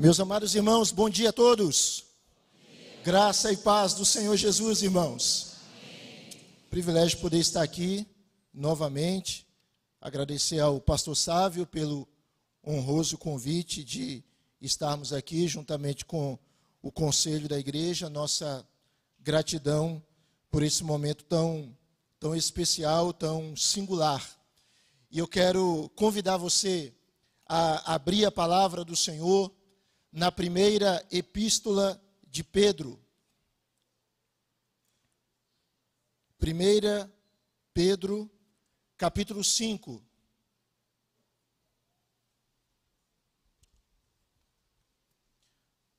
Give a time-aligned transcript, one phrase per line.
[0.00, 2.06] Meus amados irmãos, bom dia a todos.
[3.04, 5.56] Graça e paz do Senhor Jesus, irmãos.
[6.70, 8.06] Privilégio poder estar aqui
[8.50, 9.46] novamente.
[10.00, 12.08] Agradecer ao pastor Sávio pelo
[12.66, 14.24] honroso convite de
[14.58, 16.38] estarmos aqui juntamente com
[16.80, 18.08] o conselho da igreja.
[18.08, 18.66] Nossa
[19.18, 20.02] gratidão
[20.50, 21.76] por esse momento tão
[22.18, 24.26] tão especial, tão singular.
[25.10, 26.90] E eu quero convidar você
[27.46, 29.59] a abrir a palavra do Senhor
[30.12, 33.00] na primeira epístola de Pedro.
[36.38, 37.12] Primeira
[37.72, 38.30] Pedro,
[38.96, 40.04] capítulo 5.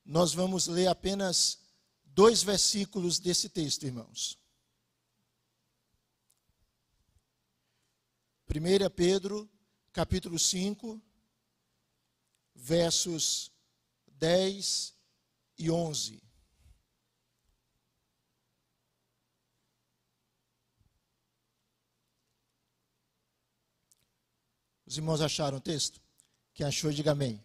[0.04, 1.60] Nós vamos ler apenas
[2.04, 4.38] dois versículos desse texto, irmãos.
[8.50, 9.50] 1 Pedro,
[9.94, 11.02] capítulo 5,
[12.54, 13.51] versos
[14.22, 14.96] 10
[15.58, 16.22] e 11.
[24.86, 26.00] Os irmãos acharam o texto?
[26.54, 27.44] Quem achou, diga amém.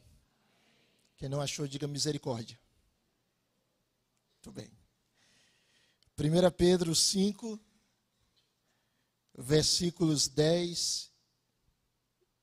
[1.16, 2.60] Quem não achou, diga misericórdia.
[4.34, 4.70] Muito bem.
[6.18, 7.58] 1 Pedro 5,
[9.38, 11.10] versículos 10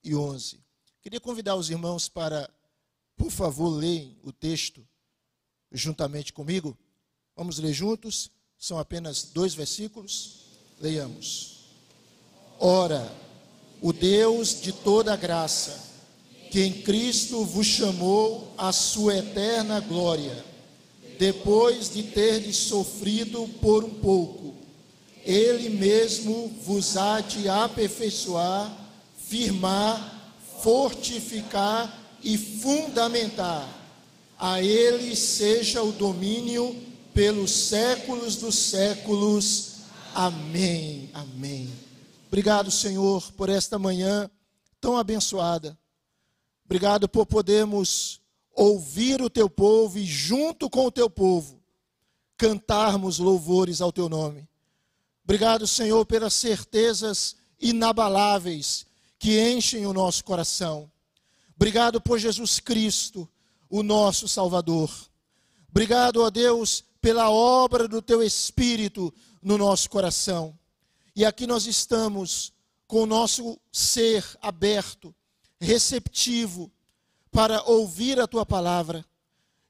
[0.04, 0.60] e 11.
[1.02, 2.52] Queria convidar os irmãos para
[3.24, 4.86] por favor, leem o texto
[5.72, 6.78] juntamente comigo.
[7.38, 8.30] Vamos ler juntos.
[8.58, 10.42] São apenas dois versículos.
[10.82, 11.62] Leiamos.
[12.60, 13.10] Ora,
[13.82, 15.90] o Deus de toda graça,
[16.52, 20.44] que em Cristo vos chamou à sua eterna glória,
[21.18, 24.54] depois de terdes sofrido por um pouco,
[25.24, 28.78] ele mesmo vos há de aperfeiçoar,
[29.16, 33.68] firmar, fortificar e fundamentar.
[34.40, 36.76] A Ele seja o domínio
[37.14, 39.74] pelos séculos dos séculos.
[40.14, 41.10] Amém.
[41.14, 41.72] Amém.
[42.28, 44.30] Obrigado, Senhor, por esta manhã
[44.82, 45.78] tão abençoada.
[46.66, 48.20] Obrigado por podermos
[48.56, 51.62] ouvir o teu povo e, junto com o teu povo,
[52.38, 54.48] cantarmos louvores ao teu nome.
[55.24, 58.86] Obrigado, Senhor, pelas certezas inabaláveis
[59.18, 60.92] que enchem o nosso coração.
[61.64, 63.26] Obrigado por Jesus Cristo,
[63.70, 64.92] o nosso Salvador.
[65.70, 70.60] Obrigado, ó Deus, pela obra do teu Espírito no nosso coração.
[71.16, 72.52] E aqui nós estamos
[72.86, 75.16] com o nosso ser aberto,
[75.58, 76.70] receptivo,
[77.32, 79.06] para ouvir a tua palavra.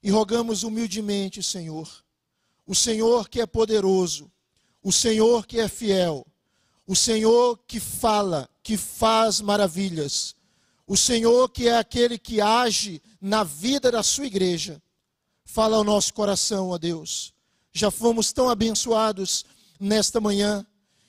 [0.01, 1.87] E rogamos humildemente, Senhor,
[2.65, 4.31] o Senhor que é poderoso,
[4.81, 6.25] o Senhor que é fiel,
[6.87, 10.35] o Senhor que fala, que faz maravilhas
[10.85, 14.81] o Senhor, que é aquele que age na vida da sua igreja,
[15.45, 17.33] fala ao nosso coração, ó Deus.
[17.71, 19.45] Já fomos tão abençoados
[19.79, 20.65] nesta manhã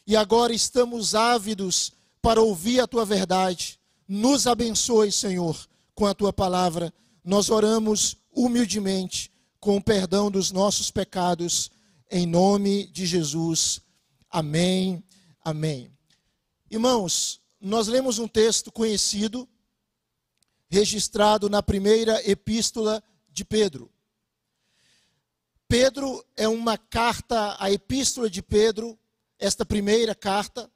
[0.06, 1.92] e agora estamos ávidos
[2.22, 3.78] para ouvir a tua verdade.
[4.06, 5.56] Nos abençoe, Senhor,
[5.94, 6.92] com a tua palavra.
[7.24, 11.70] Nós oramos humildemente com o perdão dos nossos pecados,
[12.10, 13.80] em nome de Jesus.
[14.30, 15.02] Amém.
[15.42, 15.90] Amém.
[16.70, 19.48] Irmãos, nós lemos um texto conhecido
[20.74, 23.92] registrado na primeira epístola de Pedro.
[25.68, 28.98] Pedro é uma carta, a epístola de Pedro,
[29.38, 30.68] esta primeira carta,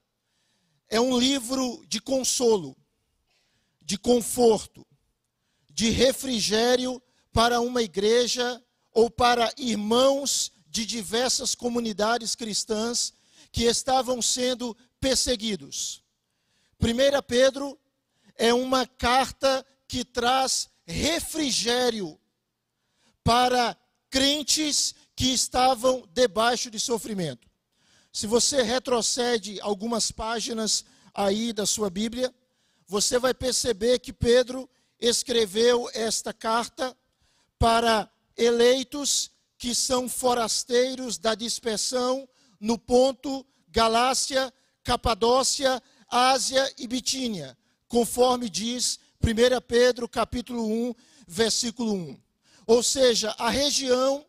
[0.89, 2.77] é um livro de consolo,
[3.83, 4.87] de conforto,
[5.69, 13.13] de refrigério para uma igreja ou para irmãos de diversas comunidades cristãs
[13.51, 16.05] que estavam sendo perseguidos.
[16.81, 17.77] 1 Pedro
[18.37, 22.21] é uma carta que traz refrigério
[23.25, 23.77] para
[24.11, 27.49] crentes que estavam debaixo de sofrimento.
[28.13, 32.33] Se você retrocede algumas páginas aí da sua Bíblia,
[32.87, 34.69] você vai perceber que Pedro
[35.01, 36.97] escreveu esta carta
[37.59, 42.29] para eleitos que são forasteiros da dispersão
[42.61, 44.53] no ponto Galácia,
[44.83, 47.59] Capadócia, Ásia e Bitínia,
[47.89, 50.95] conforme diz 1 Pedro capítulo 1,
[51.27, 52.21] versículo 1.
[52.67, 54.25] Ou seja, a região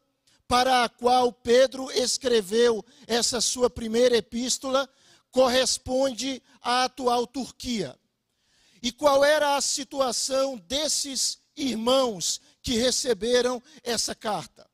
[0.47, 4.89] para a qual Pedro escreveu essa sua primeira epístola
[5.31, 7.97] corresponde à atual Turquia.
[8.81, 14.67] E qual era a situação desses irmãos que receberam essa carta?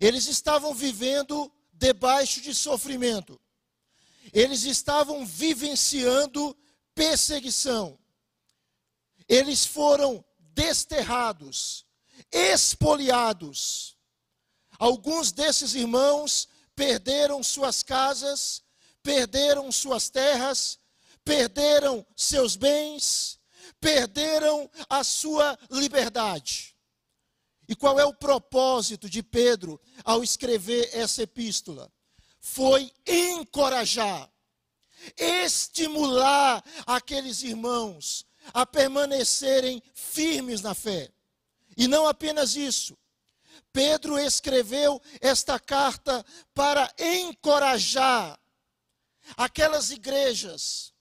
[0.00, 3.40] Eles estavam vivendo debaixo de sofrimento.
[4.32, 6.56] Eles estavam vivenciando
[6.94, 7.98] perseguição
[9.28, 11.84] eles foram desterrados,
[12.30, 13.96] espoliados.
[14.78, 18.62] Alguns desses irmãos perderam suas casas,
[19.02, 20.78] perderam suas terras,
[21.24, 23.38] perderam seus bens,
[23.80, 26.76] perderam a sua liberdade.
[27.68, 31.92] E qual é o propósito de Pedro ao escrever essa epístola?
[32.40, 34.30] Foi encorajar,
[35.16, 41.10] estimular aqueles irmãos a permanecerem firmes na fé.
[41.76, 42.96] E não apenas isso.
[43.72, 48.38] Pedro escreveu esta carta para encorajar
[49.36, 50.94] aquelas igrejas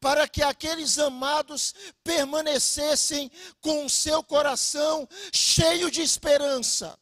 [0.00, 3.30] para que aqueles amados permanecessem
[3.60, 6.98] com o seu coração cheio de esperança,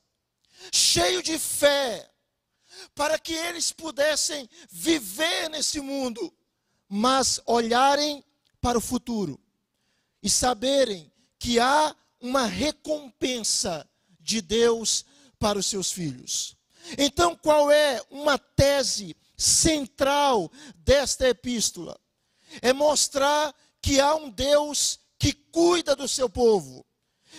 [0.72, 2.08] cheio de fé,
[2.94, 6.32] para que eles pudessem viver nesse mundo,
[6.88, 8.22] mas olharem
[8.60, 9.40] para o futuro
[10.26, 13.88] e saberem que há uma recompensa
[14.19, 15.05] de Deus
[15.38, 16.56] para os seus filhos.
[16.99, 21.99] Então, qual é uma tese central desta epístola?
[22.62, 26.84] é mostrar que há um Deus que cuida do seu povo,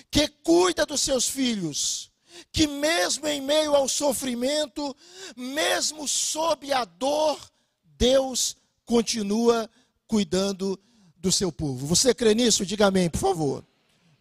[0.10, 2.12] que cuida dos seus filhos,
[2.52, 4.96] que mesmo em meio ao sofrimento,
[5.36, 7.40] mesmo sob a dor,
[7.84, 8.56] Deus
[8.86, 9.70] continua
[10.08, 10.80] cuidando
[11.20, 11.86] do seu povo.
[11.88, 12.66] Você crê nisso?
[12.66, 13.66] Diga amém, por favor.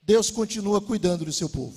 [0.02, 1.76] Deus continua cuidando do seu povo.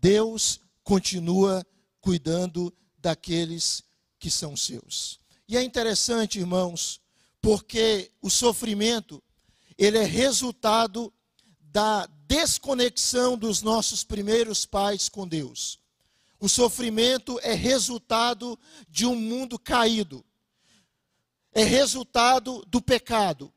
[0.00, 1.64] Deus continua
[2.00, 3.82] cuidando daqueles
[4.18, 5.20] que são seus.
[5.48, 7.00] E é interessante, irmãos,
[7.40, 9.22] porque o sofrimento,
[9.76, 11.12] ele é resultado
[11.60, 15.78] da desconexão dos nossos primeiros pais com Deus.
[16.38, 18.58] O sofrimento é resultado
[18.88, 20.24] de um mundo caído.
[21.52, 23.52] É resultado do pecado.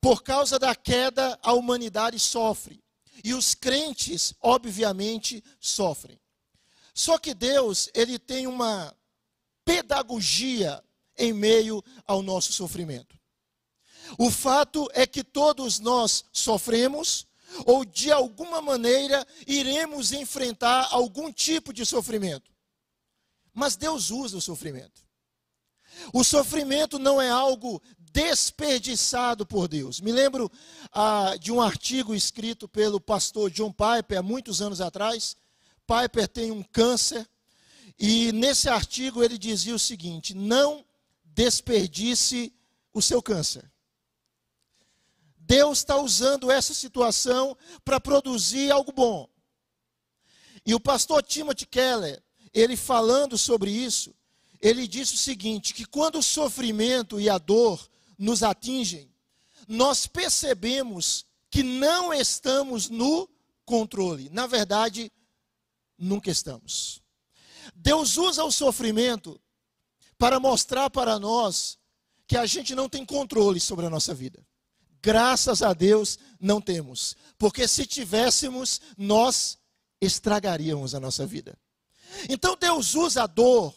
[0.00, 2.82] Por causa da queda, a humanidade sofre.
[3.24, 6.20] E os crentes, obviamente, sofrem.
[6.94, 8.94] Só que Deus, ele tem uma
[9.64, 10.82] pedagogia
[11.16, 13.18] em meio ao nosso sofrimento.
[14.16, 17.26] O fato é que todos nós sofremos,
[17.66, 22.50] ou de alguma maneira iremos enfrentar algum tipo de sofrimento.
[23.52, 25.07] Mas Deus usa o sofrimento.
[26.12, 30.00] O sofrimento não é algo desperdiçado por Deus.
[30.00, 30.50] Me lembro
[30.92, 35.36] ah, de um artigo escrito pelo pastor John Piper há muitos anos atrás.
[35.86, 37.28] Piper tem um câncer
[37.98, 40.84] e nesse artigo ele dizia o seguinte: não
[41.24, 42.52] desperdice
[42.92, 43.70] o seu câncer.
[45.36, 49.28] Deus está usando essa situação para produzir algo bom.
[50.66, 52.22] E o pastor Timothy Keller,
[52.52, 54.14] ele falando sobre isso,
[54.60, 57.88] ele disse o seguinte: que quando o sofrimento e a dor
[58.18, 59.12] nos atingem,
[59.66, 63.28] nós percebemos que não estamos no
[63.64, 64.28] controle.
[64.30, 65.12] Na verdade,
[65.98, 67.02] nunca estamos.
[67.74, 69.40] Deus usa o sofrimento
[70.16, 71.78] para mostrar para nós
[72.26, 74.44] que a gente não tem controle sobre a nossa vida.
[75.00, 79.58] Graças a Deus não temos, porque se tivéssemos, nós
[80.00, 81.56] estragaríamos a nossa vida.
[82.28, 83.74] Então Deus usa a dor,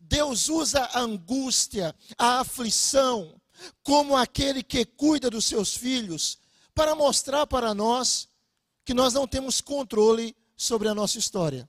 [0.00, 3.40] Deus usa a angústia, a aflição,
[3.82, 6.38] como aquele que cuida dos seus filhos,
[6.74, 8.28] para mostrar para nós
[8.84, 11.68] que nós não temos controle sobre a nossa história.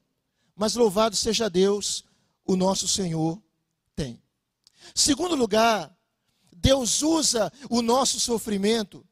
[0.56, 2.04] Mas louvado seja Deus,
[2.46, 3.42] o nosso Senhor
[3.96, 4.22] tem.
[4.94, 5.96] Segundo lugar,
[6.52, 9.06] Deus usa o nosso sofrimento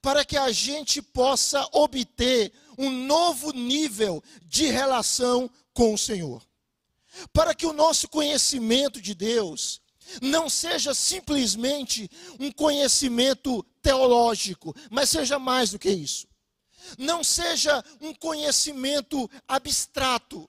[0.00, 6.42] para que a gente possa obter um novo nível de relação com o Senhor.
[7.32, 9.80] Para que o nosso conhecimento de Deus
[10.22, 12.08] não seja simplesmente
[12.38, 16.28] um conhecimento teológico, mas seja mais do que isso.
[16.98, 20.48] Não seja um conhecimento abstrato,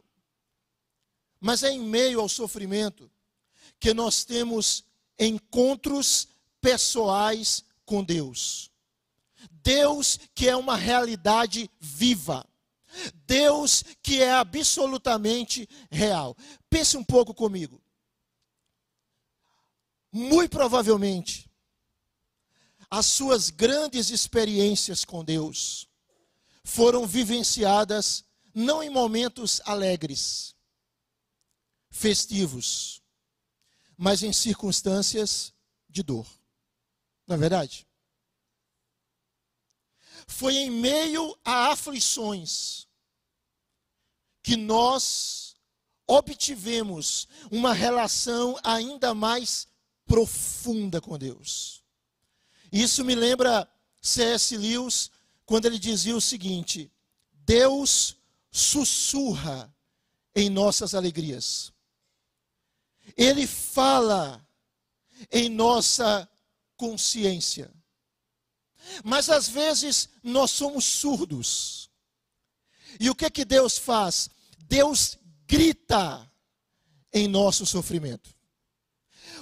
[1.40, 3.10] mas é em meio ao sofrimento
[3.80, 4.84] que nós temos
[5.20, 6.28] encontros
[6.62, 8.72] pessoais com Deus.
[9.64, 12.46] Deus que é uma realidade viva.
[13.26, 16.36] Deus que é absolutamente real.
[16.70, 17.82] Pense um pouco comigo.
[20.12, 21.50] Muito provavelmente,
[22.90, 25.88] as suas grandes experiências com Deus
[26.64, 30.56] foram vivenciadas não em momentos alegres,
[31.90, 33.02] festivos,
[33.96, 35.54] mas em circunstâncias
[35.90, 36.28] de dor.
[37.28, 37.88] Não é verdade?
[40.26, 42.87] Foi em meio a aflições
[44.48, 45.58] que nós
[46.08, 49.68] obtivemos uma relação ainda mais
[50.06, 51.84] profunda com Deus.
[52.72, 53.70] Isso me lembra
[54.02, 54.56] C.S.
[54.56, 55.12] Lewis
[55.46, 56.90] quando ele dizia o seguinte:
[57.34, 58.16] Deus
[58.50, 59.70] sussurra
[60.34, 61.74] em nossas alegrias.
[63.18, 64.48] Ele fala
[65.30, 66.26] em nossa
[66.78, 67.70] consciência.
[69.04, 71.90] Mas às vezes nós somos surdos.
[72.98, 74.30] E o que que Deus faz?
[74.58, 76.30] Deus grita
[77.14, 78.36] em nosso sofrimento.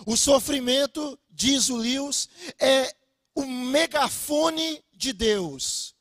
[0.05, 2.29] O sofrimento, diz o Lewis,
[2.59, 2.95] é
[3.33, 5.95] o megafone de Deus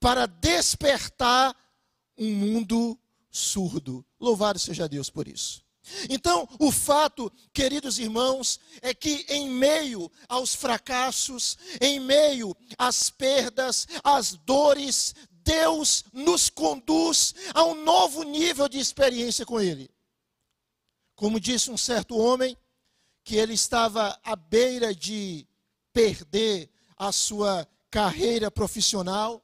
[0.00, 1.54] para despertar
[2.16, 2.98] um mundo
[3.30, 4.04] surdo.
[4.18, 5.64] Louvado seja Deus por isso.
[6.08, 13.86] Então, o fato, queridos irmãos, é que em meio aos fracassos, em meio às perdas,
[14.02, 15.14] às dores,
[15.44, 19.90] Deus nos conduz a um novo nível de experiência com Ele.
[21.14, 22.56] Como disse um certo homem,
[23.22, 25.46] que ele estava à beira de
[25.92, 29.42] perder a sua carreira profissional,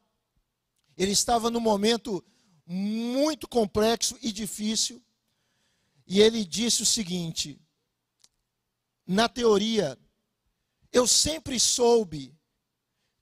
[0.97, 2.23] ele estava num momento
[2.67, 5.03] muito complexo e difícil,
[6.07, 7.59] e ele disse o seguinte:
[9.07, 9.99] na teoria,
[10.93, 12.37] eu sempre soube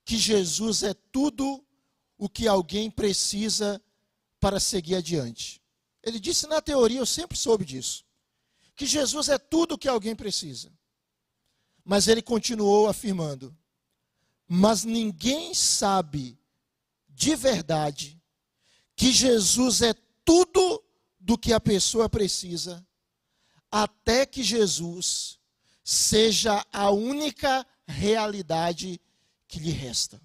[0.03, 1.63] que Jesus é tudo
[2.19, 3.81] o que alguém precisa
[4.39, 5.61] para seguir adiante.
[6.03, 8.05] Ele disse: na teoria, eu sempre soube disso.
[8.75, 10.71] Que Jesus é tudo o que alguém precisa.
[11.83, 13.57] Mas ele continuou afirmando:
[14.47, 16.37] mas ninguém sabe
[17.07, 18.21] de verdade
[18.95, 19.93] que Jesus é
[20.25, 20.83] tudo
[21.19, 22.85] do que a pessoa precisa,
[23.71, 25.39] até que Jesus
[25.83, 28.99] seja a única realidade
[29.47, 30.21] que lhe resta.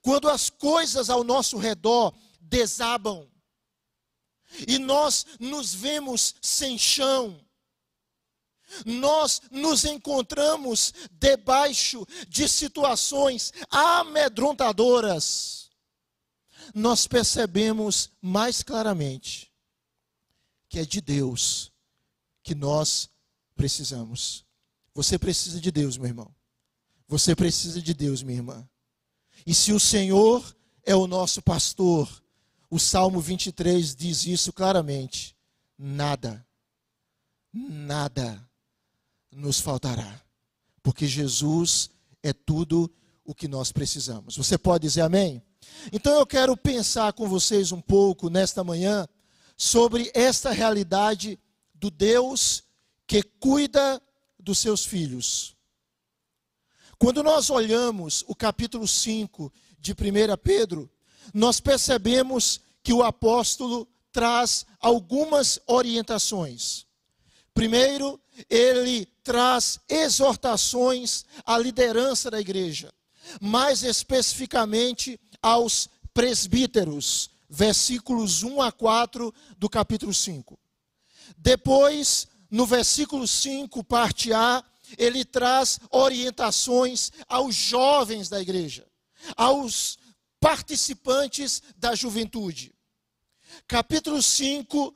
[0.00, 3.28] Quando as coisas ao nosso redor desabam
[4.66, 7.40] e nós nos vemos sem chão,
[8.84, 15.70] nós nos encontramos debaixo de situações amedrontadoras,
[16.74, 19.52] nós percebemos mais claramente
[20.68, 21.70] que é de Deus
[22.42, 23.10] que nós
[23.54, 24.44] precisamos.
[24.94, 26.34] Você precisa de Deus, meu irmão.
[27.06, 28.68] Você precisa de Deus, minha irmã.
[29.46, 30.44] E se o Senhor
[30.84, 32.08] é o nosso pastor,
[32.70, 35.36] o Salmo 23 diz isso claramente:
[35.78, 36.44] nada,
[37.52, 38.42] nada
[39.30, 40.20] nos faltará,
[40.82, 41.90] porque Jesus
[42.22, 42.90] é tudo
[43.24, 44.36] o que nós precisamos.
[44.36, 45.42] Você pode dizer amém?
[45.92, 49.08] Então eu quero pensar com vocês um pouco nesta manhã
[49.56, 51.38] sobre esta realidade
[51.74, 52.64] do Deus
[53.06, 54.00] que cuida
[54.38, 55.56] dos seus filhos.
[57.02, 59.96] Quando nós olhamos o capítulo 5 de 1
[60.40, 60.88] Pedro,
[61.34, 66.86] nós percebemos que o apóstolo traz algumas orientações.
[67.52, 72.94] Primeiro, ele traz exortações à liderança da igreja,
[73.40, 80.56] mais especificamente aos presbíteros, versículos 1 a 4 do capítulo 5.
[81.36, 84.62] Depois, no versículo 5, parte A,
[84.98, 88.86] ele traz orientações aos jovens da igreja,
[89.36, 89.98] aos
[90.40, 92.74] participantes da juventude.
[93.66, 94.94] Capítulo 5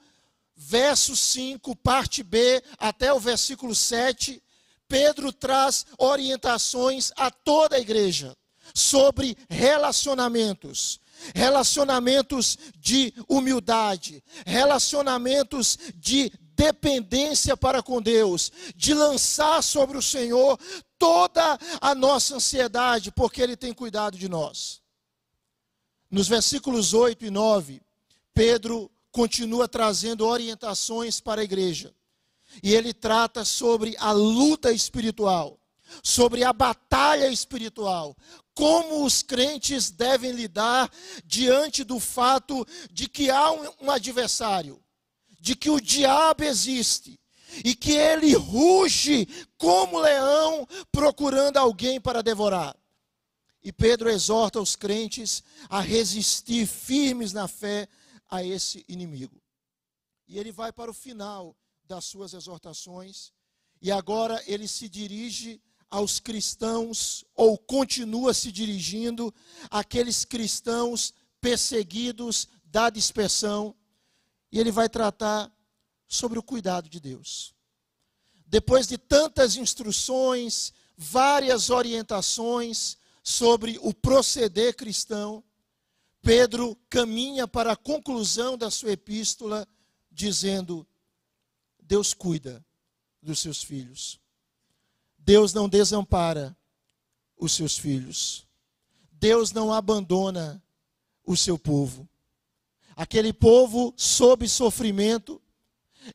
[0.56, 4.42] verso 5, parte B, até o versículo 7,
[4.88, 8.34] Pedro traz orientações a toda a igreja
[8.74, 10.98] sobre relacionamentos.
[11.34, 20.58] Relacionamentos de humildade, relacionamentos de dependência para com Deus, de lançar sobre o Senhor
[20.98, 24.80] toda a nossa ansiedade, porque Ele tem cuidado de nós.
[26.10, 27.82] Nos versículos 8 e 9,
[28.32, 31.94] Pedro continua trazendo orientações para a igreja.
[32.62, 35.58] E ele trata sobre a luta espiritual,
[36.02, 38.16] sobre a batalha espiritual,
[38.54, 40.90] como os crentes devem lidar
[41.24, 44.82] diante do fato de que há um, um adversário,
[45.46, 47.20] de que o diabo existe
[47.64, 52.76] e que ele ruge como leão procurando alguém para devorar.
[53.62, 57.88] E Pedro exorta os crentes a resistir firmes na fé
[58.28, 59.40] a esse inimigo.
[60.26, 63.32] E ele vai para o final das suas exortações,
[63.80, 69.32] e agora ele se dirige aos cristãos, ou continua se dirigindo
[69.70, 73.76] àqueles cristãos perseguidos da dispersão,
[74.56, 75.52] e ele vai tratar
[76.08, 77.54] sobre o cuidado de Deus.
[78.46, 85.44] Depois de tantas instruções, várias orientações sobre o proceder cristão,
[86.22, 89.68] Pedro caminha para a conclusão da sua epístola,
[90.10, 90.86] dizendo:
[91.78, 92.64] Deus cuida
[93.20, 94.18] dos seus filhos.
[95.18, 96.56] Deus não desampara
[97.36, 98.46] os seus filhos.
[99.12, 100.62] Deus não abandona
[101.26, 102.08] o seu povo.
[102.96, 105.40] Aquele povo sob sofrimento,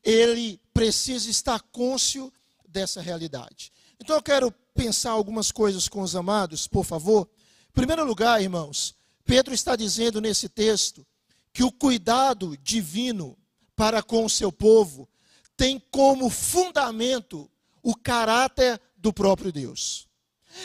[0.02, 2.32] ele precisa estar cônscio
[2.68, 3.72] dessa realidade.
[4.00, 7.28] Então eu quero pensar algumas coisas com os amados, por favor.
[7.70, 11.06] Em primeiro lugar, irmãos, Pedro está dizendo nesse texto
[11.52, 13.38] que o cuidado divino
[13.76, 15.08] para com o seu povo
[15.56, 17.50] tem como fundamento
[17.82, 20.08] o caráter do próprio Deus.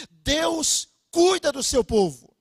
[0.09, 2.35] Deus cuida do seu povo.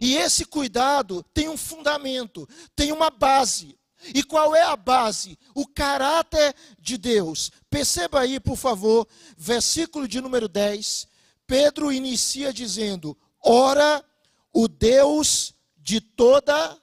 [0.00, 3.78] E esse cuidado tem um fundamento, tem uma base.
[4.14, 5.38] E qual é a base?
[5.54, 7.50] O caráter de Deus.
[7.70, 11.06] Perceba aí, por favor, versículo de número 10.
[11.46, 14.04] Pedro inicia dizendo: Ora,
[14.52, 16.78] o Deus de toda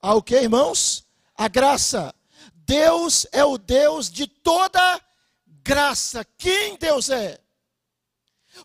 [0.00, 1.04] a o que, irmãos?
[1.36, 2.14] A graça.
[2.54, 5.00] Deus é o Deus de toda
[5.62, 6.24] graça.
[6.36, 7.40] Quem Deus é?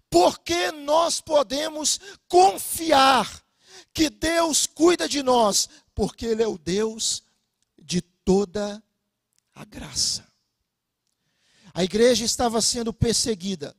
[0.10, 3.43] Porque nós podemos confiar
[3.94, 7.24] que Deus cuida de nós, porque Ele é o Deus
[7.82, 8.84] de toda
[9.54, 10.28] a graça.
[11.74, 13.76] A igreja estava sendo perseguida.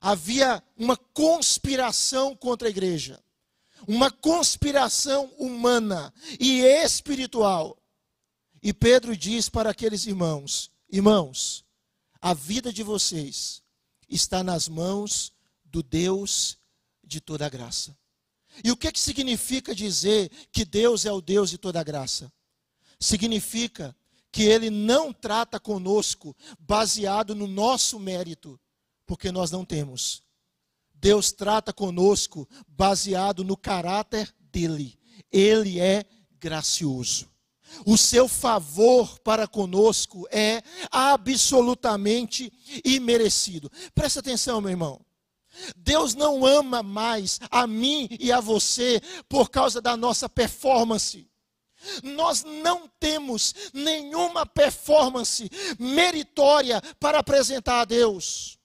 [0.00, 3.22] Havia uma conspiração contra a igreja.
[3.86, 7.76] Uma conspiração humana e espiritual.
[8.62, 11.64] E Pedro diz para aqueles irmãos: Irmãos,
[12.20, 13.62] a vida de vocês
[14.08, 15.32] está nas mãos
[15.64, 16.58] do Deus
[17.02, 17.96] de toda a graça.
[18.62, 22.30] E o que, que significa dizer que Deus é o Deus de toda graça?
[23.00, 23.96] significa
[24.30, 28.60] que ele não trata conosco baseado no nosso mérito,
[29.06, 30.22] porque nós não temos.
[30.94, 34.98] Deus trata conosco baseado no caráter dele.
[35.32, 36.04] Ele é
[36.38, 37.28] gracioso.
[37.86, 42.52] O seu favor para conosco é absolutamente
[42.84, 43.70] imerecido.
[43.94, 45.00] Presta atenção, meu irmão.
[45.76, 51.28] Deus não ama mais a mim e a você por causa da nossa performance.
[52.02, 58.58] Nós não temos nenhuma performance meritória para apresentar a Deus.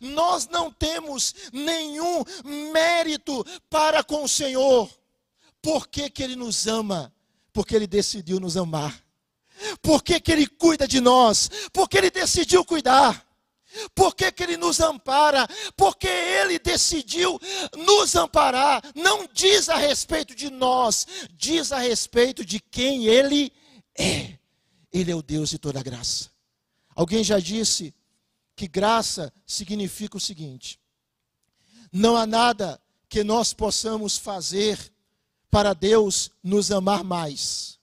[0.00, 2.22] Nós não temos nenhum
[2.72, 4.88] mérito para com o Senhor.
[5.60, 7.12] Por que, que Ele nos ama?
[7.52, 9.02] Porque Ele decidiu nos amar.
[9.80, 11.50] Por que, que Ele cuida de nós?
[11.72, 13.26] Porque Ele decidiu cuidar.
[13.94, 15.48] Por que, que Ele nos ampara?
[15.76, 17.40] Porque Ele decidiu
[17.76, 18.82] nos amparar.
[18.94, 23.52] Não diz a respeito de nós, diz a respeito de quem Ele
[23.98, 24.38] é.
[24.92, 26.30] Ele é o Deus de toda graça.
[26.94, 27.94] Alguém já disse
[28.54, 30.78] que graça significa o seguinte:
[31.90, 34.92] não há nada que nós possamos fazer
[35.50, 37.78] para Deus nos amar mais.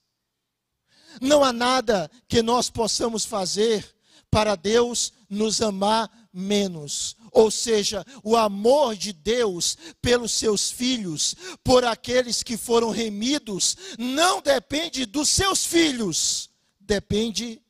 [1.21, 3.95] Não há nada que nós possamos fazer
[4.29, 7.15] para Deus nos amar menos.
[7.31, 14.41] Ou seja, o amor de Deus pelos seus filhos, por aqueles que foram remidos, não
[14.41, 17.61] depende dos seus filhos, depende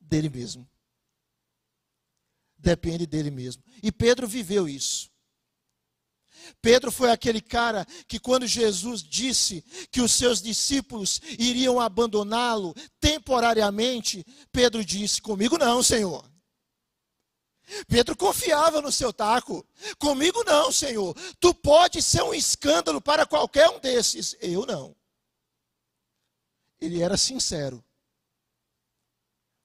[0.00, 0.68] dele mesmo.
[2.58, 3.62] Depende dele mesmo.
[3.82, 5.12] E Pedro viveu isso.
[6.60, 14.24] Pedro foi aquele cara que, quando Jesus disse que os seus discípulos iriam abandoná-lo temporariamente,
[14.52, 16.24] Pedro disse: Comigo não, Senhor.
[17.88, 19.66] Pedro confiava no seu taco.
[19.98, 21.14] Comigo não, Senhor.
[21.40, 24.36] Tu pode ser um escândalo para qualquer um desses.
[24.40, 24.94] Eu não.
[26.80, 27.82] Ele era sincero.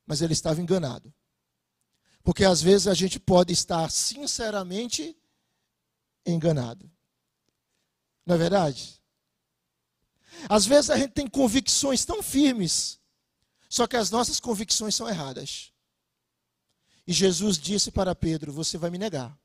[0.05, 1.13] Mas ele estava enganado.
[2.23, 5.17] Porque às vezes a gente pode estar sinceramente
[6.25, 6.89] enganado.
[8.25, 9.01] Não é verdade?
[10.47, 12.99] Às vezes a gente tem convicções tão firmes,
[13.67, 15.68] só que as nossas convicções são erradas.
[17.09, 19.35] E Jesus disse para Pedro: Você vai me negar.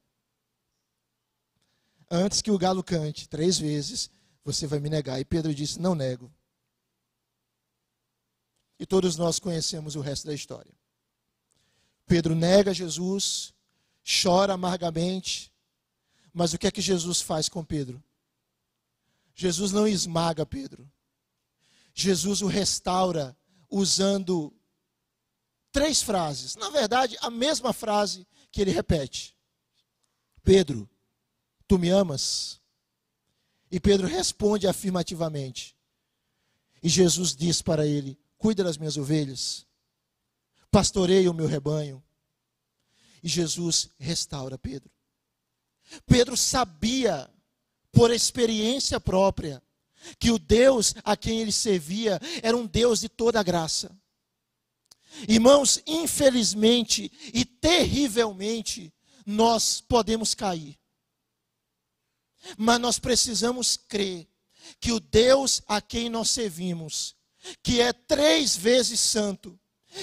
[2.11, 4.11] Antes que o galo cante três vezes,
[4.45, 5.19] você vai me negar.
[5.19, 6.31] E Pedro disse: Não nego.
[8.79, 10.75] E todos nós conhecemos o resto da história.
[12.05, 13.55] Pedro nega Jesus,
[14.23, 15.51] chora amargamente,
[16.35, 18.05] mas o que é que Jesus faz com Pedro?
[19.35, 20.87] Jesus não esmaga Pedro.
[21.95, 23.35] Jesus o restaura
[23.71, 24.53] usando
[25.75, 26.55] três frases.
[26.55, 29.37] Na verdade, a mesma frase que ele repete:
[30.43, 30.89] Pedro,
[31.67, 32.61] tu me amas?
[33.71, 35.77] E Pedro responde afirmativamente.
[36.81, 39.67] E Jesus diz para ele: Cuida das minhas ovelhas,
[40.71, 42.03] pastoreia o meu rebanho.
[43.23, 44.91] E Jesus restaura Pedro.
[46.07, 47.29] Pedro sabia,
[47.91, 49.63] por experiência própria,
[50.19, 53.91] que o Deus a quem ele servia era um Deus de toda graça.
[55.29, 58.93] Irmãos, infelizmente e terrivelmente,
[59.25, 60.79] nós podemos cair.
[62.59, 64.29] Mas nós precisamos crer
[64.81, 67.15] que o Deus a quem nós servimos,
[67.63, 69.59] que é três vezes santo,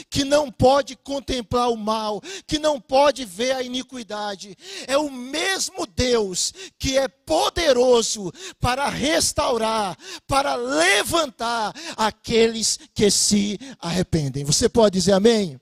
[0.10, 4.56] que não pode contemplar o mal, que não pode ver a iniquidade.
[4.88, 14.44] É o mesmo Deus que é poderoso para restaurar, para levantar aqueles que se arrependem.
[14.44, 15.60] Você pode dizer amém?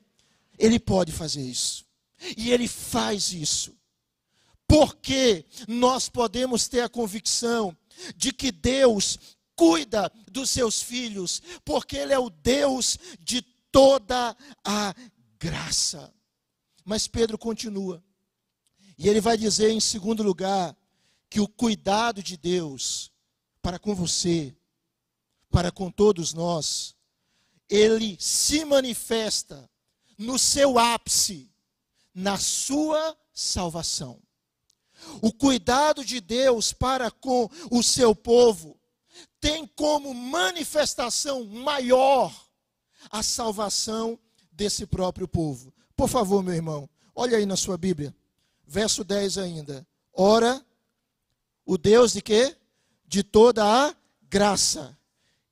[0.58, 1.84] Ele pode fazer isso.
[2.36, 3.74] E ele faz isso.
[4.68, 7.76] Porque nós podemos ter a convicção
[8.16, 9.18] de que Deus
[9.56, 14.94] cuida dos seus filhos, porque Ele é o Deus de toda a
[15.38, 16.12] graça.
[16.84, 18.02] Mas Pedro continua.
[18.98, 20.76] E ele vai dizer, em segundo lugar,
[21.28, 23.10] que o cuidado de Deus
[23.62, 24.54] para com você,
[25.50, 26.94] para com todos nós,
[27.68, 29.70] ele se manifesta
[30.18, 31.50] no seu ápice,
[32.14, 34.20] na sua salvação.
[35.22, 38.78] O cuidado de Deus para com o seu povo
[39.40, 42.49] tem como manifestação maior
[43.10, 44.18] a salvação
[44.52, 45.72] desse próprio povo.
[45.96, 48.14] Por favor, meu irmão, olha aí na sua Bíblia,
[48.66, 49.86] verso 10 ainda.
[50.12, 50.64] Ora,
[51.64, 52.56] o Deus de quê?
[53.06, 53.94] De toda a
[54.28, 54.96] graça,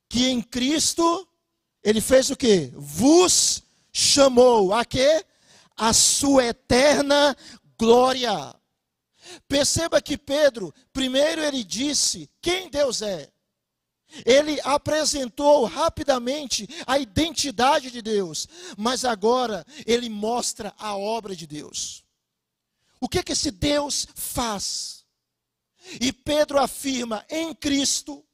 [0.08, 1.28] que em Cristo
[1.82, 2.72] ele fez o quê?
[2.74, 5.24] Vos chamou a quê?
[5.76, 7.36] A sua eterna
[7.78, 8.54] glória.
[9.46, 13.30] Perceba que Pedro, primeiro ele disse quem Deus é.
[14.24, 22.04] Ele apresentou rapidamente a identidade de Deus, mas agora ele mostra a obra de Deus.
[23.00, 25.04] O que que esse Deus faz?
[26.00, 28.24] E Pedro afirma em Cristo,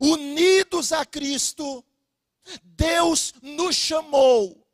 [0.00, 1.84] unidos a Cristo,
[2.62, 4.66] Deus nos chamou,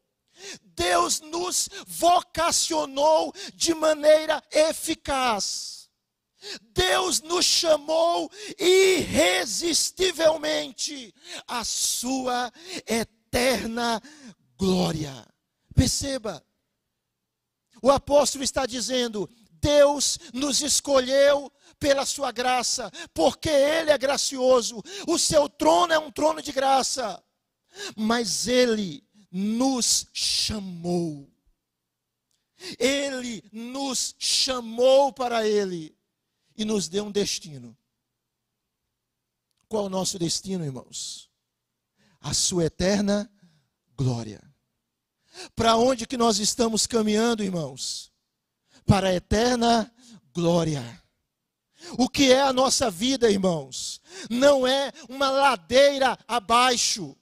[0.63, 5.84] Deus nos vocacionou de maneira eficaz
[6.73, 11.15] Deus nos chamou irresistivelmente
[11.47, 12.53] à sua
[12.87, 14.01] eterna
[14.57, 15.27] glória.
[15.75, 16.45] Perceba,
[17.83, 25.19] o apóstolo está dizendo: Deus nos escolheu pela sua graça, porque Ele é gracioso, o
[25.19, 27.23] seu trono é um trono de graça,
[27.97, 31.31] mas Ele nos chamou.
[32.79, 35.95] Ele nos chamou para Ele
[36.57, 37.77] e nos dê um destino.
[39.69, 41.31] Qual é o nosso destino, irmãos?
[42.21, 43.31] A sua eterna
[43.97, 44.43] glória.
[45.57, 48.13] Para onde que nós estamos caminhando, irmãos?
[48.87, 49.93] Para a eterna
[50.33, 51.03] glória.
[51.99, 54.01] O que é a nossa vida, irmãos?
[54.31, 57.17] Não é uma ladeira abaixo.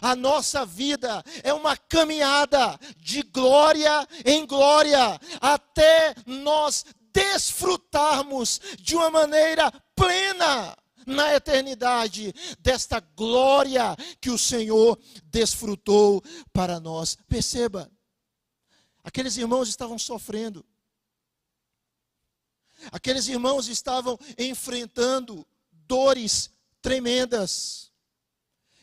[0.00, 9.10] A nossa vida é uma caminhada de glória em glória, até nós desfrutarmos de uma
[9.10, 17.16] maneira plena na eternidade desta glória que o Senhor desfrutou para nós.
[17.28, 17.90] Perceba,
[19.02, 20.64] aqueles irmãos estavam sofrendo,
[22.92, 27.90] aqueles irmãos estavam enfrentando dores tremendas.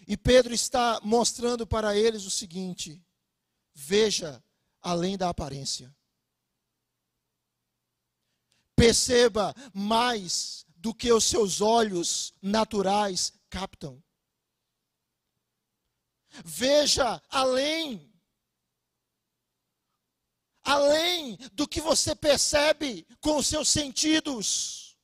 [0.07, 3.01] E Pedro está mostrando para eles o seguinte:
[3.73, 4.41] veja
[4.81, 5.93] além da aparência.
[8.77, 14.01] Perceba mais do que os seus olhos naturais captam.
[16.45, 18.13] Veja além.
[20.63, 24.95] Além do que você percebe com os seus sentidos.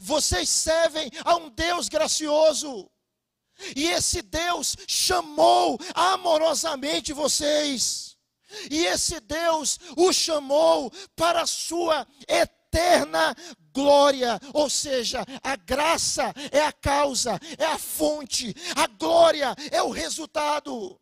[0.00, 2.88] Vocês servem a um Deus gracioso.
[3.74, 8.13] E esse Deus chamou amorosamente vocês.
[8.70, 13.34] E esse Deus o chamou para a sua eterna
[13.72, 19.90] glória, ou seja, a graça é a causa, é a fonte, a glória é o
[19.90, 21.00] resultado.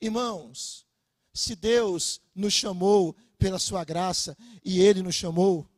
[0.00, 0.86] Irmãos,
[1.32, 5.68] se Deus nos chamou pela sua graça e ele nos chamou,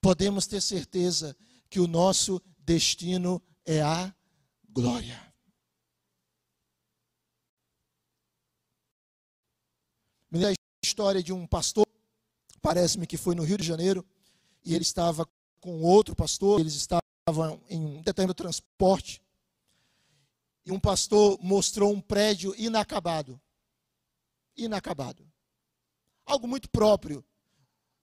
[0.00, 1.36] podemos ter certeza
[1.68, 4.14] que o nosso destino é a
[4.68, 5.29] glória.
[10.30, 11.86] Me lembro a história de um pastor,
[12.62, 14.06] parece-me que foi no Rio de Janeiro,
[14.64, 15.28] e ele estava
[15.60, 19.20] com outro pastor, eles estavam em um determinado transporte,
[20.64, 23.40] e um pastor mostrou um prédio inacabado.
[24.56, 25.26] Inacabado.
[26.24, 27.24] Algo muito próprio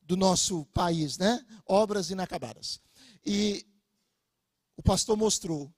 [0.02, 1.46] do nosso país, né?
[1.66, 2.82] Obras inacabadas.
[3.26, 3.66] E
[4.76, 5.74] o pastor mostrou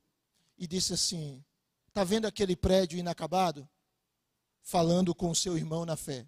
[0.58, 1.44] e disse assim:
[1.88, 3.68] Está vendo aquele prédio inacabado?
[4.62, 6.28] Falando com o seu irmão na fé.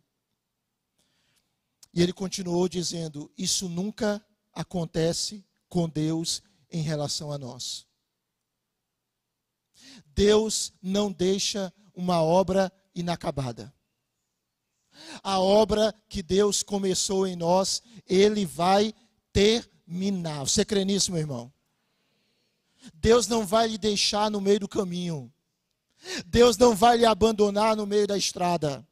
[1.93, 4.23] E ele continuou dizendo: Isso nunca
[4.53, 7.85] acontece com Deus em relação a nós.
[10.13, 13.73] Deus não deixa uma obra inacabada.
[15.23, 18.93] A obra que Deus começou em nós, Ele vai
[19.33, 20.43] terminar.
[20.43, 21.51] Você crê nisso, meu irmão?
[22.93, 25.31] Deus não vai lhe deixar no meio do caminho.
[26.25, 28.85] Deus não vai lhe abandonar no meio da estrada.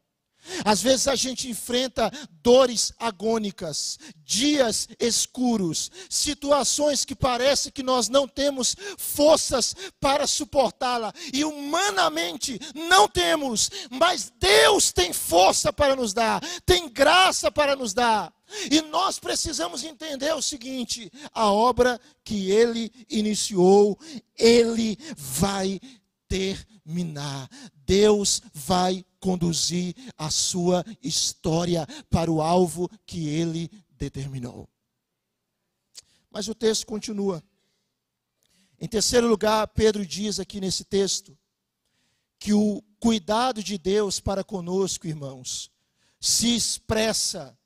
[0.63, 8.27] Às vezes a gente enfrenta dores agônicas, dias escuros, situações que parece que nós não
[8.27, 16.41] temos forças para suportá-la e humanamente não temos, mas Deus tem força para nos dar,
[16.65, 18.33] tem graça para nos dar.
[18.71, 23.97] E nós precisamos entender o seguinte: a obra que ele iniciou,
[24.35, 25.79] ele vai
[26.27, 27.47] terminar.
[27.85, 34.67] Deus vai conduzir a sua história para o alvo que ele determinou.
[36.31, 37.43] Mas o texto continua.
[38.79, 41.37] Em terceiro lugar, Pedro diz aqui nesse texto
[42.37, 45.69] que o cuidado de Deus para conosco, irmãos,
[46.19, 47.57] se expressa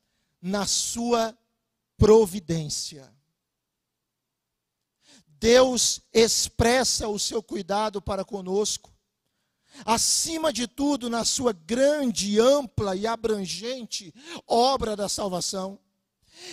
[0.42, 1.38] na sua
[1.98, 3.14] providência.
[5.28, 8.93] Deus expressa o seu cuidado para conosco
[9.86, 14.14] acima de tudo, na sua grande, ampla e abrangente
[14.48, 15.80] obra da salvação.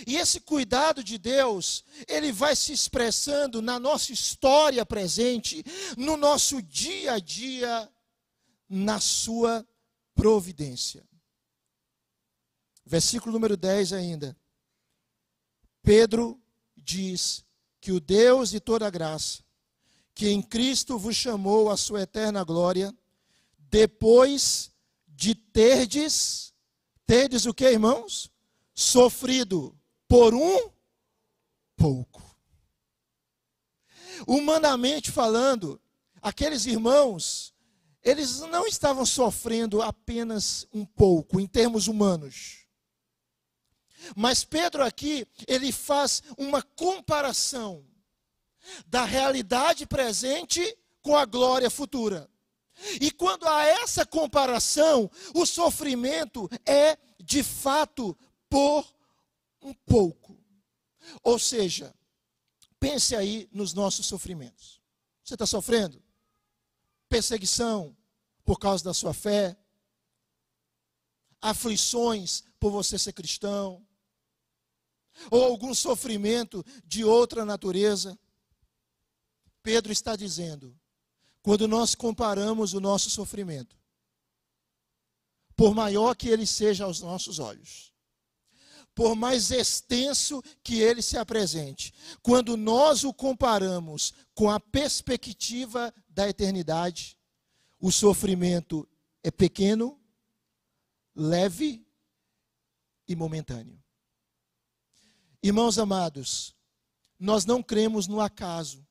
[0.06, 5.64] E esse cuidado de Deus, ele vai se expressando na nossa história presente,
[5.96, 7.90] no nosso dia a dia,
[8.68, 9.66] na sua
[10.14, 11.04] providência.
[12.84, 14.36] Versículo número 10 ainda.
[15.82, 16.40] Pedro
[16.76, 17.44] diz
[17.80, 19.42] que o Deus de toda graça,
[20.14, 22.94] que em Cristo vos chamou à sua eterna glória,
[23.70, 24.70] depois
[25.06, 26.52] de terdes,
[27.06, 28.30] terdes o que, irmãos?
[28.74, 29.78] Sofrido
[30.08, 30.70] por um
[31.76, 32.20] pouco.
[34.26, 35.80] Humanamente falando,
[36.20, 37.54] aqueles irmãos,
[38.02, 42.66] eles não estavam sofrendo apenas um pouco, em termos humanos.
[44.16, 47.86] Mas Pedro aqui, ele faz uma comparação
[48.86, 52.28] da realidade presente com a glória futura.
[53.00, 58.16] E quando há essa comparação, o sofrimento é de fato
[58.48, 58.84] por
[59.62, 60.38] um pouco.
[61.22, 61.94] Ou seja,
[62.78, 64.80] pense aí nos nossos sofrimentos.
[65.22, 66.02] Você está sofrendo?
[67.08, 67.96] Perseguição
[68.44, 69.56] por causa da sua fé,
[71.40, 73.86] aflições por você ser cristão,
[75.30, 78.18] ou algum sofrimento de outra natureza.
[79.62, 80.79] Pedro está dizendo:
[81.42, 83.76] quando nós comparamos o nosso sofrimento,
[85.56, 87.92] por maior que ele seja aos nossos olhos,
[88.94, 96.28] por mais extenso que ele se apresente, quando nós o comparamos com a perspectiva da
[96.28, 97.16] eternidade,
[97.78, 98.88] o sofrimento
[99.22, 99.98] é pequeno,
[101.14, 101.86] leve
[103.08, 103.82] e momentâneo.
[105.42, 106.54] Irmãos amados,
[107.18, 108.86] nós não cremos no acaso.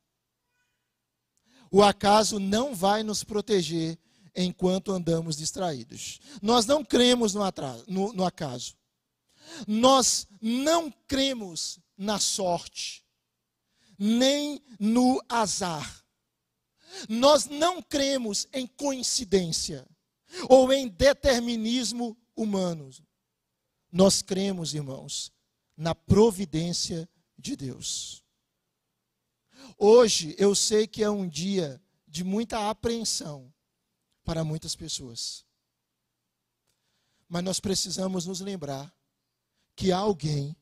[1.71, 3.97] O acaso não vai nos proteger
[4.35, 6.19] enquanto andamos distraídos.
[6.41, 8.75] Nós não cremos no, atraso, no, no acaso.
[9.67, 13.03] Nós não cremos na sorte,
[13.97, 16.03] nem no azar.
[17.07, 19.85] Nós não cremos em coincidência
[20.47, 22.89] ou em determinismo humano.
[23.91, 25.31] Nós cremos, irmãos,
[25.75, 28.23] na providência de Deus.
[29.81, 33.49] Hoje eu sei que é um dia de muita apreensão
[34.25, 35.45] para muitas pessoas.
[37.29, 38.93] Mas nós precisamos nos lembrar
[39.77, 40.53] que há alguém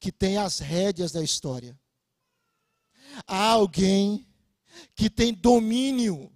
[0.00, 1.78] que tem as rédeas da história.
[3.24, 4.26] Há alguém
[4.96, 6.32] que tem domínio,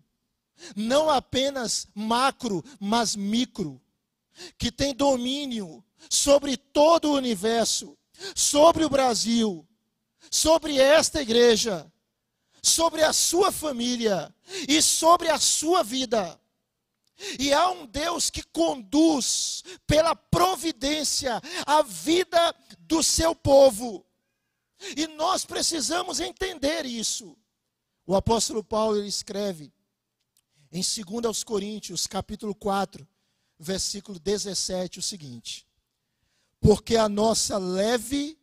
[0.76, 3.82] não apenas macro, mas micro,
[4.56, 7.98] que tem domínio sobre todo o universo,
[8.36, 9.66] sobre o Brasil,
[10.30, 11.90] sobre esta igreja,
[12.62, 14.34] sobre a sua família
[14.68, 16.38] e sobre a sua vida.
[17.38, 24.04] E há um Deus que conduz pela providência a vida do seu povo.
[24.96, 27.36] E nós precisamos entender isso.
[28.04, 29.72] O apóstolo Paulo ele escreve
[30.72, 33.06] em 2 Coríntios, capítulo 4,
[33.58, 35.66] versículo 17, o seguinte:
[36.60, 38.38] Porque a nossa leve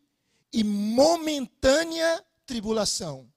[0.52, 3.30] e momentânea tribulação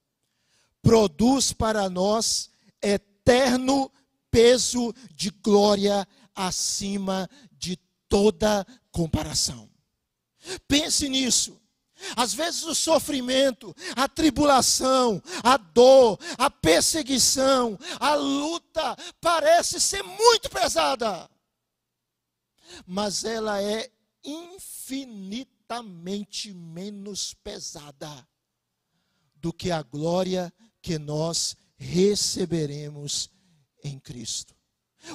[0.83, 2.51] produz para nós
[2.83, 3.91] eterno
[4.31, 7.77] peso de glória acima de
[8.09, 9.71] toda comparação.
[10.67, 11.61] Pense nisso.
[12.17, 20.51] Às vezes o sofrimento, a tribulação, a dor, a perseguição, a luta parece ser muito
[20.51, 21.31] pesada.
[22.85, 23.89] Mas ela é
[25.73, 28.29] infinitamente menos pesada
[29.37, 33.31] do que a glória que nós receberemos
[33.83, 34.55] em Cristo.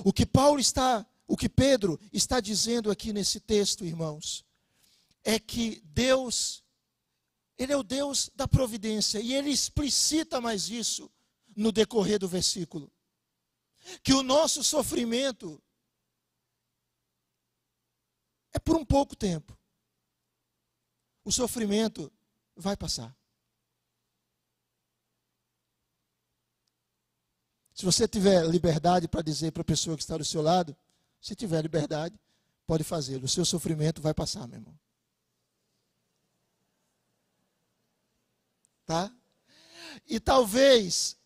[0.04, 4.44] O que Paulo está, o que Pedro está dizendo aqui nesse texto, irmãos,
[5.24, 6.64] é que Deus
[7.58, 11.12] ele é o Deus da providência e ele explicita mais isso
[11.56, 12.92] no decorrer do versículo.
[14.04, 15.60] Que o nosso sofrimento
[18.54, 19.57] é por um pouco tempo.
[21.28, 22.10] O sofrimento
[22.56, 23.14] vai passar.
[27.74, 30.74] Se você tiver liberdade para dizer para a pessoa que está do seu lado,
[31.20, 32.18] se tiver liberdade,
[32.66, 33.26] pode fazê-lo.
[33.26, 34.80] O seu sofrimento vai passar, meu irmão.
[38.86, 39.14] Tá?
[40.08, 41.18] E talvez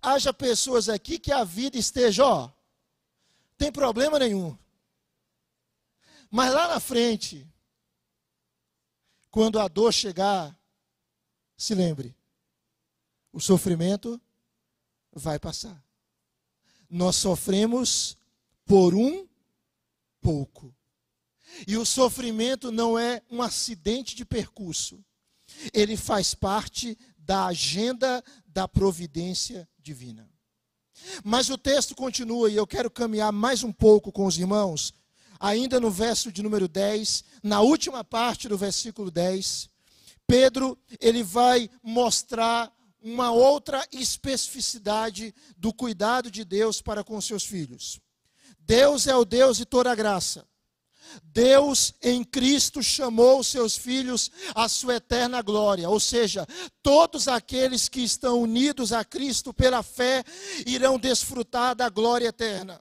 [0.00, 2.50] haja pessoas aqui que a vida esteja, ó,
[3.58, 4.56] tem problema nenhum.
[6.30, 7.46] Mas lá na frente,
[9.32, 10.54] quando a dor chegar,
[11.56, 12.14] se lembre,
[13.32, 14.20] o sofrimento
[15.10, 15.82] vai passar.
[16.88, 18.18] Nós sofremos
[18.66, 19.26] por um
[20.20, 20.72] pouco.
[21.66, 25.02] E o sofrimento não é um acidente de percurso.
[25.72, 30.30] Ele faz parte da agenda da providência divina.
[31.24, 34.92] Mas o texto continua e eu quero caminhar mais um pouco com os irmãos,
[35.42, 39.68] ainda no verso de número 10, na última parte do versículo 10.
[40.24, 47.98] Pedro, ele vai mostrar uma outra especificidade do cuidado de Deus para com seus filhos.
[48.60, 50.46] Deus é o Deus de toda graça.
[51.24, 56.46] Deus em Cristo chamou seus filhos à sua eterna glória, ou seja,
[56.80, 60.22] todos aqueles que estão unidos a Cristo pela fé
[60.64, 62.80] irão desfrutar da glória eterna.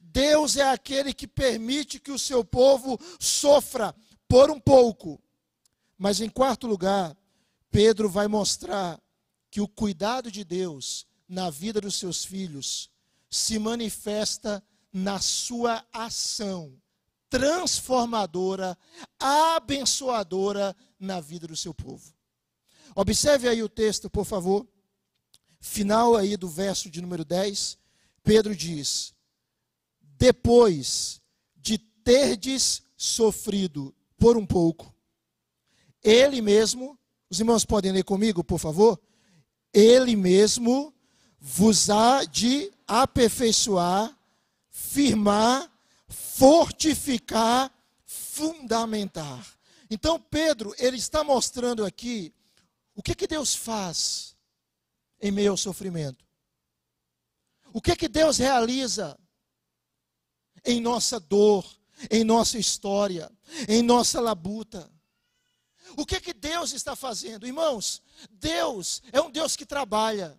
[0.00, 3.94] Deus é aquele que permite que o seu povo sofra
[4.28, 5.20] por um pouco.
[5.98, 7.16] Mas em quarto lugar,
[7.70, 9.00] Pedro vai mostrar
[9.50, 12.90] que o cuidado de Deus na vida dos seus filhos
[13.30, 14.62] se manifesta
[14.92, 16.80] na sua ação
[17.28, 18.78] transformadora,
[19.18, 22.14] abençoadora na vida do seu povo.
[22.94, 24.66] Observe aí o texto, por favor.
[25.60, 27.76] Final aí do verso de número 10,
[28.22, 29.12] Pedro diz:
[30.18, 31.20] Depois
[31.56, 34.94] de terdes sofrido por um pouco,
[36.02, 36.98] ele mesmo,
[37.28, 39.00] os irmãos podem ler comigo, por favor?
[39.72, 40.94] Ele mesmo
[41.38, 44.16] vos há de aperfeiçoar,
[44.70, 45.70] firmar,
[46.08, 47.72] fortificar,
[48.04, 49.46] fundamentar.
[49.90, 52.32] Então Pedro, ele está mostrando aqui
[52.94, 54.36] o que que Deus faz
[55.20, 56.24] em meio ao sofrimento.
[57.72, 59.18] O que que Deus realiza
[60.66, 61.64] em nossa dor,
[62.10, 63.30] em nossa história,
[63.68, 64.90] em nossa labuta.
[65.96, 67.46] O que que Deus está fazendo?
[67.46, 70.36] Irmãos, Deus é um Deus que trabalha.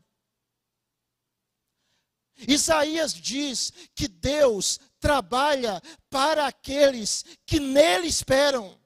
[2.48, 8.78] Isaías diz que Deus trabalha para aqueles que nele esperam.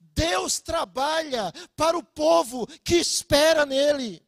[0.00, 4.24] Deus trabalha para o povo que espera nele,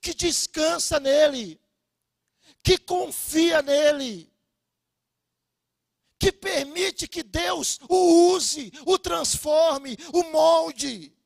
[0.00, 1.58] que descansa nele,
[2.62, 4.30] que confia nele
[6.20, 11.16] que permite que Deus o use, o transforme, o molde.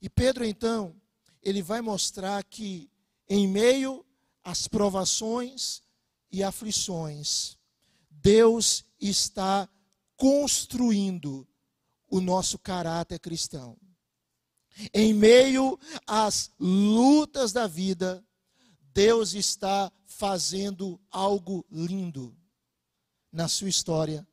[0.00, 0.94] E Pedro, então,
[1.42, 2.88] ele vai mostrar que,
[3.28, 4.06] em meio
[4.44, 5.82] às provações
[6.30, 7.58] e aflições,
[8.08, 9.68] Deus está
[10.16, 11.44] construindo
[12.08, 13.76] o nosso caráter cristão.
[14.94, 18.24] Em meio às lutas da vida,
[18.94, 19.90] Deus está
[20.22, 22.32] fazendo algo lindo
[23.32, 24.24] na sua história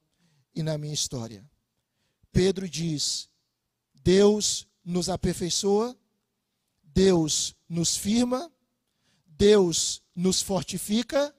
[0.54, 1.44] e na minha história.
[2.32, 3.28] Pedro diz:
[3.96, 5.98] Deus nos aperfeiçoa,
[6.84, 8.52] Deus nos firma,
[9.26, 11.36] Deus nos fortifica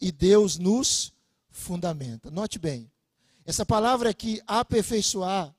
[0.00, 1.14] e Deus nos
[1.48, 2.32] fundamenta.
[2.32, 2.90] Note bem,
[3.44, 5.54] essa palavra aqui, aperfeiçoar,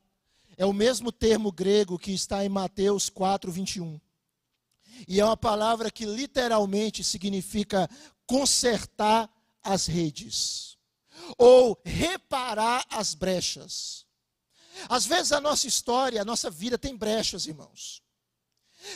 [0.57, 3.97] é o mesmo termo grego que está em Mateus 4, 21.
[5.07, 7.89] E é uma palavra que literalmente significa
[8.25, 9.29] consertar
[9.63, 10.77] as redes
[11.37, 14.05] ou reparar as brechas.
[14.87, 18.01] Às vezes a nossa história, a nossa vida tem brechas, irmãos.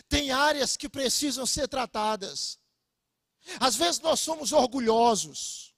[0.07, 2.57] Tem áreas que precisam ser tratadas.
[3.59, 5.73] Às vezes nós somos orgulhosos,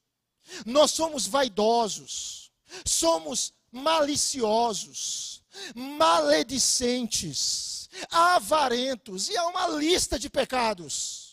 [0.65, 2.51] nós somos vaidosos,
[2.85, 5.41] somos maliciosos,
[5.73, 11.25] maledicentes, avarentos, e há uma lista de pecados.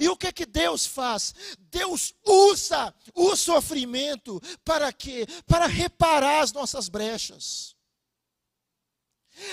[0.00, 1.34] E o que que Deus faz?
[1.58, 5.26] Deus usa o sofrimento para quê?
[5.46, 7.76] Para reparar as nossas brechas.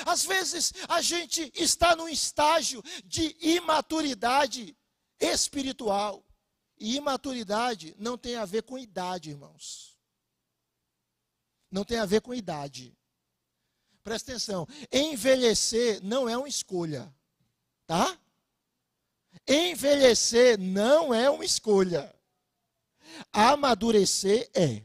[0.06, 4.78] Às vezes a gente está num estágio de imaturidade
[5.20, 6.26] espiritual.
[6.80, 9.98] E imaturidade não tem a ver com idade, irmãos.
[11.70, 12.98] Não tem a ver com idade.
[14.04, 14.68] Presta atenção.
[14.92, 17.14] Envelhecer não é uma escolha.
[17.88, 18.20] Tá?
[19.48, 22.14] Envelhecer não é uma escolha.
[23.32, 24.84] Amadurecer é.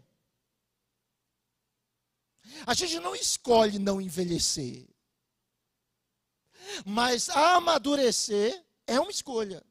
[2.66, 4.88] A gente não escolhe não envelhecer.
[6.84, 9.64] Mas amadurecer é uma escolha.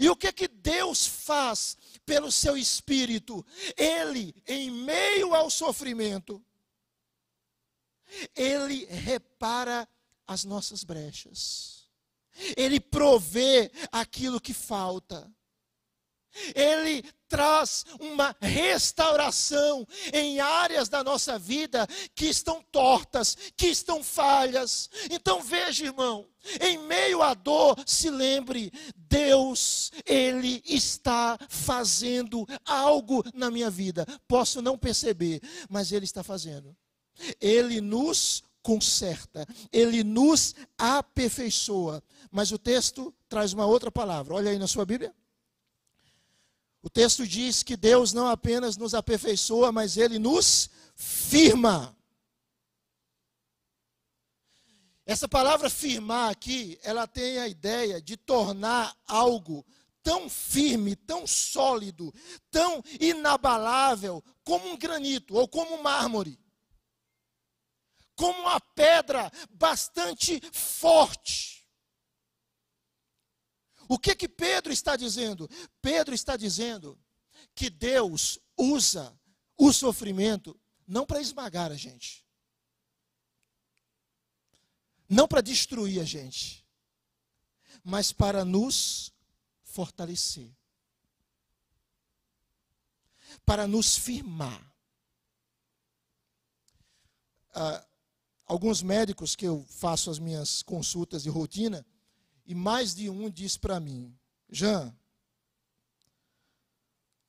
[0.00, 1.76] E o que que Deus faz
[2.06, 3.44] pelo seu espírito?
[3.76, 6.42] Ele, em meio ao sofrimento,
[8.74, 9.88] ele repara
[10.26, 11.88] as nossas brechas.
[12.56, 15.30] Ele provê aquilo que falta.
[16.52, 24.90] Ele traz uma restauração em áreas da nossa vida que estão tortas, que estão falhas.
[25.08, 26.28] Então veja, irmão,
[26.60, 34.04] em meio à dor, se lembre, Deus, Ele está fazendo algo na minha vida.
[34.26, 36.76] Posso não perceber, mas Ele está fazendo.
[37.40, 42.02] Ele nos conserta, Ele nos aperfeiçoa.
[42.32, 44.34] Mas o texto traz uma outra palavra.
[44.34, 45.14] Olha aí na sua Bíblia.
[46.82, 51.96] O texto diz que Deus não apenas nos aperfeiçoa, mas Ele nos firma.
[55.06, 59.64] Essa palavra firmar aqui, ela tem a ideia de tornar algo
[60.02, 62.12] tão firme, tão sólido,
[62.50, 66.38] tão inabalável como um granito ou como um mármore.
[68.16, 71.54] Como uma pedra bastante forte.
[73.88, 75.48] O que que Pedro está dizendo?
[75.82, 76.98] Pedro está dizendo
[77.54, 79.18] que Deus usa
[79.56, 82.24] o sofrimento não para esmagar a gente,
[85.08, 86.66] não para destruir a gente,
[87.82, 89.12] mas para nos
[89.62, 90.50] fortalecer,
[93.44, 94.72] para nos firmar.
[97.52, 97.86] Ah,
[98.46, 101.84] alguns médicos que eu faço as minhas consultas de rotina,
[102.46, 104.16] e mais de um diz para mim:
[104.48, 104.94] Jean,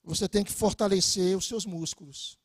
[0.03, 2.37] você tem que fortalecer os seus músculos.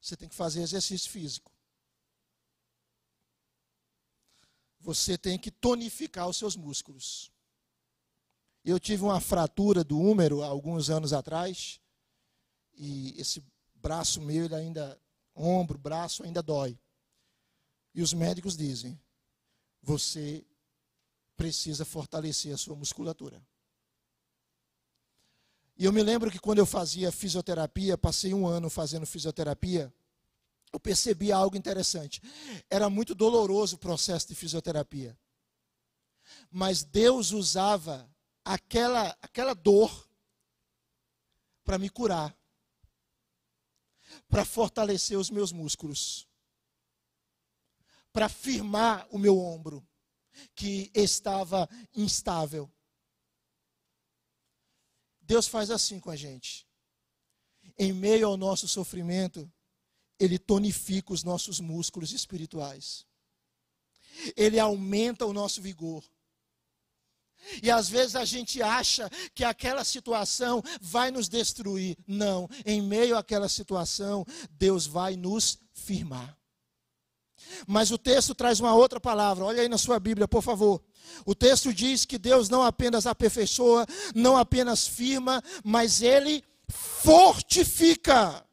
[0.00, 1.50] Você tem que fazer exercício físico.
[4.78, 7.32] Você tem que tonificar os seus músculos.
[8.64, 11.80] Eu tive uma fratura do húmero há alguns anos atrás.
[12.74, 13.42] E esse
[13.74, 15.00] braço meu, ele ainda,
[15.36, 16.78] ombro, braço, ainda dói.
[17.94, 18.98] E os médicos dizem:
[19.82, 20.44] você
[21.36, 23.40] precisa fortalecer a sua musculatura.
[25.78, 29.92] E eu me lembro que quando eu fazia fisioterapia, passei um ano fazendo fisioterapia,
[30.72, 32.20] eu percebi algo interessante.
[32.70, 35.16] Era muito doloroso o processo de fisioterapia.
[36.50, 38.08] Mas Deus usava
[38.44, 40.08] aquela, aquela dor
[41.62, 42.36] para me curar,
[44.28, 46.26] para fortalecer os meus músculos
[48.16, 49.86] para firmar o meu ombro,
[50.54, 52.72] que estava instável.
[55.20, 56.66] Deus faz assim com a gente.
[57.78, 59.52] Em meio ao nosso sofrimento,
[60.18, 63.06] Ele tonifica os nossos músculos espirituais.
[64.34, 66.02] Ele aumenta o nosso vigor.
[67.62, 71.96] E às vezes a gente acha que aquela situação vai nos destruir.
[72.06, 76.36] Não, em meio àquela situação, Deus vai nos firmar.
[77.66, 79.44] Mas o texto traz uma outra palavra.
[79.44, 80.82] Olha aí na sua Bíblia, por favor.
[81.24, 88.44] O texto diz que Deus não apenas aperfeiçoa, não apenas firma, mas ele fortifica.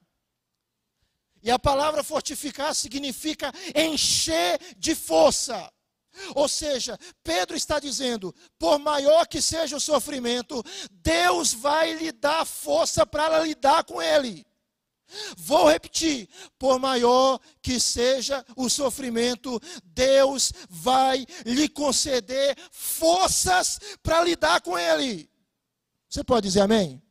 [1.42, 5.72] E a palavra fortificar significa encher de força.
[6.36, 12.46] Ou seja, Pedro está dizendo: por maior que seja o sofrimento, Deus vai lhe dar
[12.46, 14.46] força para lidar com ele.
[15.38, 24.62] Vou repetir: por maior que seja o sofrimento, Deus vai lhe conceder forças para lidar
[24.62, 25.30] com ele.
[26.10, 27.02] Você pode dizer amém?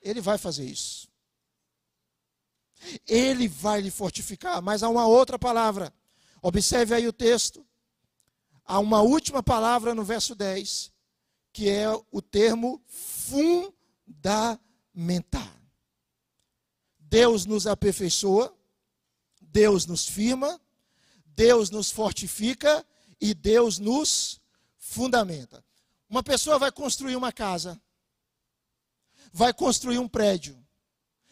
[0.00, 1.08] Ele vai fazer isso.
[3.06, 5.92] Ele vai lhe fortificar, mas há uma outra palavra.
[6.40, 7.67] Observe aí o texto.
[8.70, 10.92] Há uma última palavra no verso 10,
[11.54, 14.38] que é o termo fundamentar.
[16.98, 18.54] Deus nos aperfeiçoa,
[19.40, 20.60] Deus nos firma,
[21.24, 22.86] Deus nos fortifica
[23.18, 24.38] e Deus nos
[24.76, 25.64] fundamenta.
[26.06, 27.80] Uma pessoa vai construir uma casa,
[29.32, 30.62] vai construir um prédio.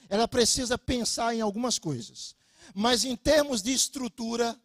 [0.09, 2.35] Ela precisa pensar em algumas coisas.
[2.75, 4.59] Mas em termos de estrutura,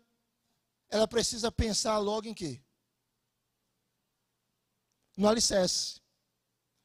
[0.92, 2.62] ela precisa pensar logo em quê?
[5.16, 6.02] No alicerce,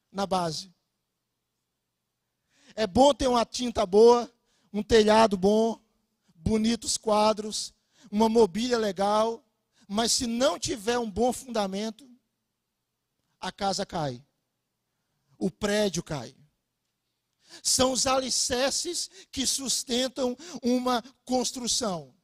[0.09, 0.73] na base.
[2.73, 4.31] É bom ter uma tinta boa,
[4.71, 5.79] um telhado bom,
[6.33, 7.73] bonitos quadros,
[8.09, 9.43] uma mobília legal,
[9.87, 12.09] mas se não tiver um bom fundamento,
[13.39, 14.23] a casa cai,
[15.37, 16.35] o prédio cai.
[17.61, 22.16] São os alicerces que sustentam uma construção.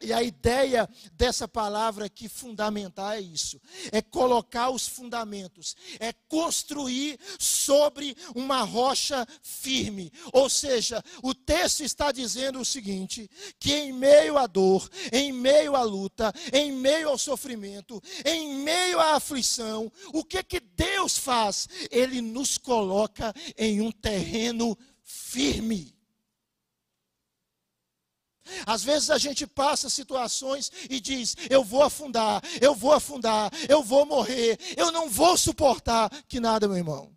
[0.00, 7.18] E a ideia dessa palavra aqui, fundamental, é isso: é colocar os fundamentos, é construir
[7.38, 10.12] sobre uma rocha firme.
[10.32, 13.28] Ou seja, o texto está dizendo o seguinte:
[13.58, 19.00] que em meio à dor, em meio à luta, em meio ao sofrimento, em meio
[19.00, 21.68] à aflição, o que que Deus faz?
[21.90, 25.97] Ele nos coloca em um terreno firme.
[28.66, 33.82] Às vezes a gente passa situações e diz: eu vou afundar, eu vou afundar, eu
[33.82, 36.10] vou morrer, eu não vou suportar.
[36.28, 37.16] Que nada, meu irmão.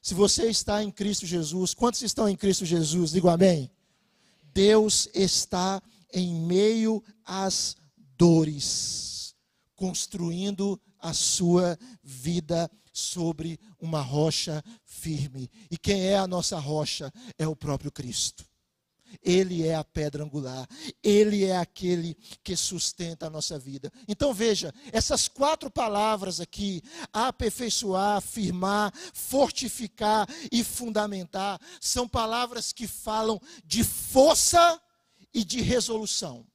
[0.00, 3.10] Se você está em Cristo Jesus, quantos estão em Cristo Jesus?
[3.10, 3.70] Digo amém.
[4.54, 5.82] Deus está
[6.12, 7.76] em meio às
[8.16, 9.34] dores,
[9.74, 15.50] construindo a sua vida sobre uma rocha firme.
[15.70, 17.12] E quem é a nossa rocha?
[17.38, 18.44] É o próprio Cristo.
[19.22, 20.66] Ele é a pedra angular,
[21.02, 23.92] ele é aquele que sustenta a nossa vida.
[24.06, 26.82] Então veja, essas quatro palavras aqui,
[27.12, 34.80] aperfeiçoar, afirmar, fortificar e fundamentar, são palavras que falam de força
[35.32, 36.46] e de resolução.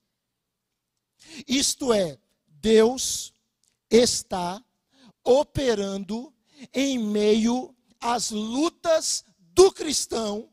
[1.47, 3.33] Isto é, Deus
[3.89, 4.63] está
[5.23, 6.33] operando
[6.73, 10.49] em meio às lutas do cristão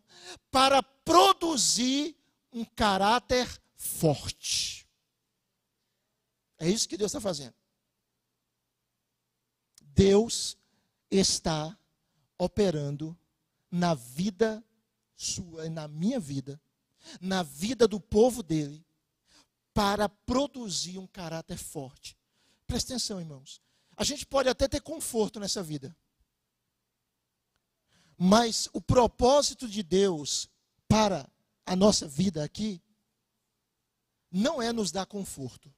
[0.51, 2.17] para produzir
[2.53, 4.87] um caráter forte.
[6.57, 7.55] É isso que Deus está fazendo.
[9.83, 10.57] Deus
[11.11, 11.77] está
[12.39, 13.19] operando
[13.69, 14.63] na vida
[15.17, 16.61] sua e na minha vida,
[17.21, 18.85] na vida do povo dele,
[19.75, 22.17] para produzir um caráter forte.
[22.69, 23.61] Presta atenção, irmãos.
[23.97, 25.97] A gente pode até ter conforto nessa vida.
[28.17, 30.49] Mas o propósito de Deus
[30.91, 31.31] para
[31.65, 32.83] a nossa vida aqui
[34.29, 35.73] não é nos dar conforto.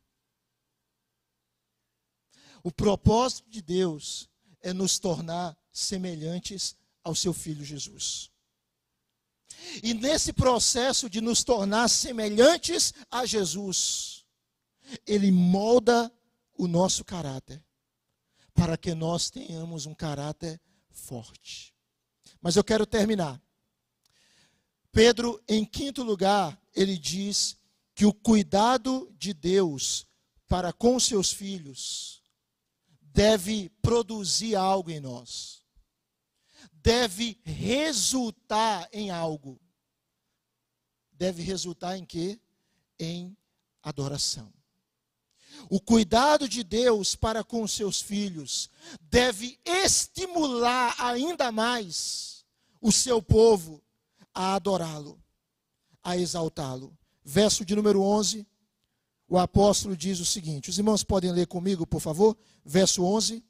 [2.64, 4.30] O propósito de Deus
[4.62, 8.30] é nos tornar semelhantes ao seu filho Jesus.
[9.82, 14.24] E nesse processo de nos tornar semelhantes a Jesus,
[15.06, 16.10] ele molda
[16.56, 17.62] o nosso caráter
[18.54, 20.58] para que nós tenhamos um caráter
[20.90, 21.74] forte.
[22.40, 23.40] Mas eu quero terminar
[24.92, 27.56] Pedro, em quinto lugar, ele diz
[27.94, 30.06] que o cuidado de Deus
[30.46, 32.22] para com seus filhos
[33.00, 35.64] deve produzir algo em nós,
[36.74, 39.58] deve resultar em algo.
[41.12, 42.38] Deve resultar em quê?
[42.98, 43.36] Em
[43.82, 44.52] adoração.
[45.70, 48.68] O cuidado de Deus para com seus filhos
[49.00, 52.44] deve estimular ainda mais
[52.80, 53.82] o seu povo
[54.34, 55.22] a adorá-lo,
[56.02, 56.96] a exaltá-lo.
[57.24, 58.46] Verso de número 11,
[59.28, 62.36] o apóstolo diz o seguinte: os irmãos podem ler comigo, por favor?
[62.64, 63.42] Verso 11: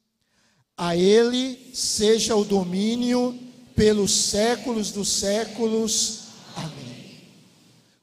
[0.77, 3.39] A ele seja o domínio
[3.75, 6.29] pelos séculos dos séculos.
[6.55, 7.27] Amém.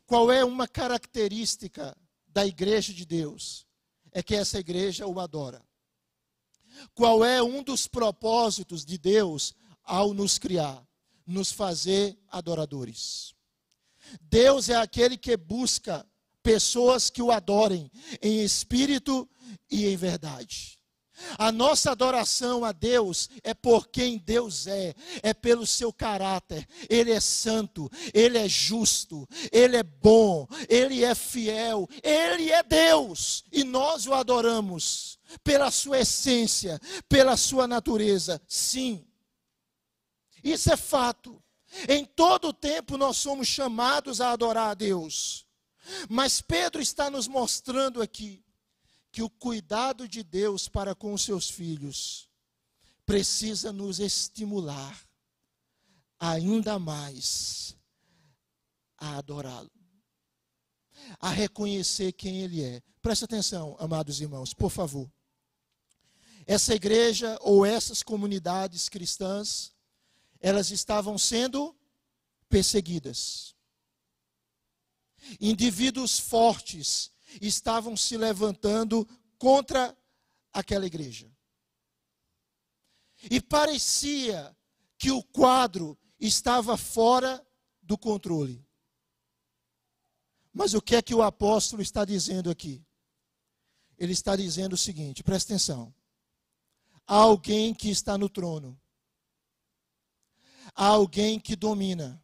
[0.05, 1.95] Qual é uma característica
[2.27, 3.65] da igreja de Deus?
[4.11, 5.61] É que essa igreja o adora.
[6.93, 9.53] Qual é um dos propósitos de Deus
[9.83, 10.88] ao nos criar?
[11.29, 13.33] Nos fazer adoradores.
[14.21, 16.05] Deus é aquele que busca
[16.41, 19.29] pessoas que o adorem em espírito
[19.69, 20.79] e em verdade.
[21.37, 26.65] A nossa adoração a Deus é por quem Deus é, é pelo seu caráter.
[26.89, 33.43] Ele é santo, ele é justo, ele é bom, ele é fiel, ele é Deus
[33.51, 38.41] e nós o adoramos pela sua essência, pela sua natureza.
[38.47, 39.05] Sim,
[40.51, 41.41] isso é fato.
[41.87, 45.45] Em todo o tempo nós somos chamados a adorar a Deus.
[46.09, 48.43] Mas Pedro está nos mostrando aqui
[49.11, 52.29] que o cuidado de Deus para com os seus filhos
[53.05, 54.99] precisa nos estimular
[56.19, 57.75] ainda mais
[58.97, 59.71] a adorá-lo,
[61.19, 62.81] a reconhecer quem Ele é.
[63.01, 65.09] Preste atenção, amados irmãos, por favor.
[66.45, 69.71] Essa igreja ou essas comunidades cristãs,
[70.39, 71.75] elas estavam sendo
[72.47, 73.55] perseguidas.
[75.39, 77.11] Indivíduos fortes
[77.41, 79.95] estavam se levantando contra
[80.51, 81.31] aquela igreja.
[83.29, 84.55] E parecia
[84.97, 87.45] que o quadro estava fora
[87.81, 88.65] do controle.
[90.53, 92.85] Mas o que é que o apóstolo está dizendo aqui?
[93.97, 95.93] Ele está dizendo o seguinte: presta atenção.
[97.05, 98.78] Há alguém que está no trono,
[100.75, 102.21] há alguém que domina.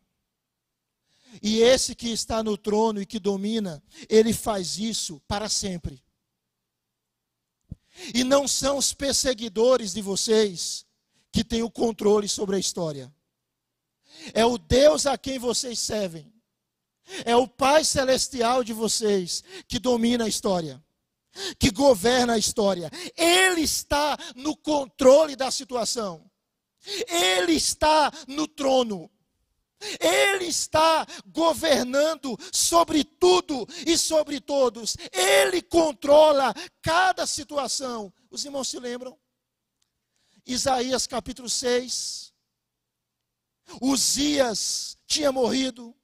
[1.41, 6.04] E esse que está no trono e que domina, ele faz isso para sempre.
[8.14, 10.86] E não são os perseguidores de vocês
[11.32, 13.14] que têm o controle sobre a história.
[14.34, 16.34] É o Deus a quem vocês servem.
[17.26, 20.84] É o Pai celestial de vocês que domina a história,
[21.60, 22.89] que governa a história.
[23.16, 26.30] Ele está no controle da situação.
[27.07, 29.09] Ele está no trono.
[29.99, 34.95] Ele está governando sobre tudo e sobre todos.
[35.11, 38.11] Ele controla cada situação.
[38.31, 39.17] Os irmãos se lembram?
[40.45, 42.33] Isaías capítulo 6.
[43.81, 45.95] Uzias tinha morrido.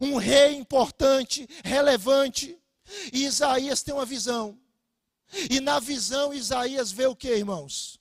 [0.00, 2.58] Um rei importante, relevante.
[3.12, 4.58] E Isaías tem uma visão.
[5.50, 7.98] E na visão, Isaías vê o que, irmãos?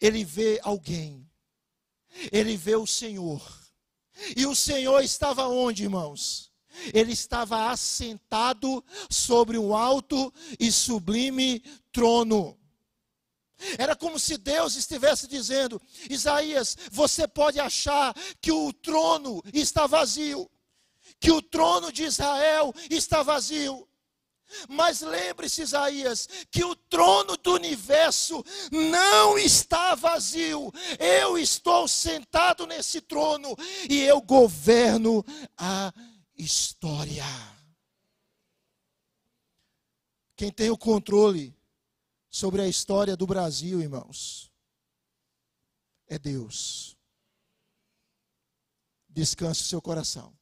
[0.00, 1.28] Ele vê alguém
[2.32, 3.42] ele vê o Senhor.
[4.36, 6.50] E o Senhor estava onde, irmãos?
[6.92, 11.60] Ele estava assentado sobre um alto e sublime
[11.92, 12.58] trono.
[13.76, 20.48] Era como se Deus estivesse dizendo: Isaías, você pode achar que o trono está vazio,
[21.18, 23.87] que o trono de Israel está vazio,
[24.68, 30.72] mas lembre-se, Isaías, que o trono do universo não está vazio.
[30.98, 33.54] Eu estou sentado nesse trono
[33.88, 35.24] e eu governo
[35.56, 35.92] a
[36.36, 37.24] história.
[40.36, 41.52] Quem tem o controle
[42.30, 44.52] sobre a história do Brasil, irmãos,
[46.06, 46.96] é Deus.
[49.08, 50.37] Descanse o seu coração.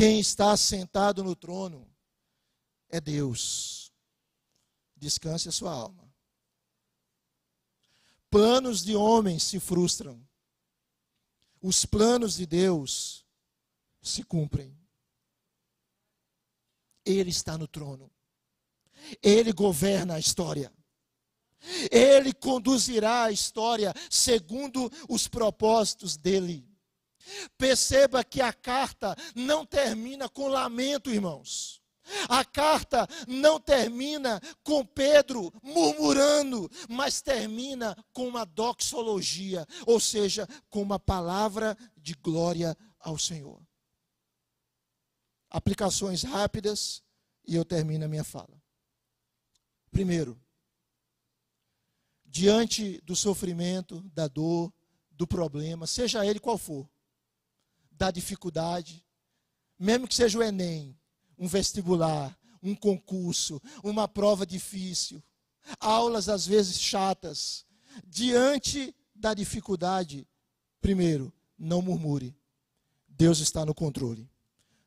[0.00, 1.86] Quem está sentado no trono
[2.88, 3.92] é Deus.
[4.96, 6.10] Descanse a sua alma.
[8.30, 10.26] Planos de homens se frustram.
[11.60, 13.26] Os planos de Deus
[14.00, 14.74] se cumprem.
[17.04, 18.10] Ele está no trono.
[19.22, 20.72] Ele governa a história.
[21.90, 26.69] Ele conduzirá a história segundo os propósitos dele.
[27.56, 31.80] Perceba que a carta não termina com lamento, irmãos.
[32.28, 40.82] A carta não termina com Pedro murmurando, mas termina com uma doxologia, ou seja, com
[40.82, 43.60] uma palavra de glória ao Senhor.
[45.48, 47.02] Aplicações rápidas
[47.46, 48.60] e eu termino a minha fala.
[49.90, 50.40] Primeiro,
[52.24, 54.72] diante do sofrimento, da dor,
[55.10, 56.88] do problema, seja ele qual for,
[58.00, 59.04] da dificuldade,
[59.78, 60.98] mesmo que seja o Enem,
[61.38, 65.22] um vestibular, um concurso, uma prova difícil,
[65.78, 67.66] aulas às vezes chatas,
[68.06, 70.26] diante da dificuldade,
[70.80, 72.34] primeiro, não murmure.
[73.06, 74.30] Deus está no controle.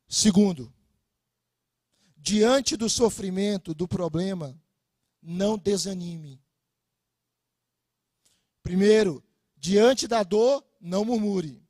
[0.10, 0.74] Segundo,
[2.18, 4.60] diante do sofrimento, do problema,
[5.22, 6.42] não desanime.
[8.64, 9.24] Primeiro,
[9.56, 11.63] diante da dor, não murmure.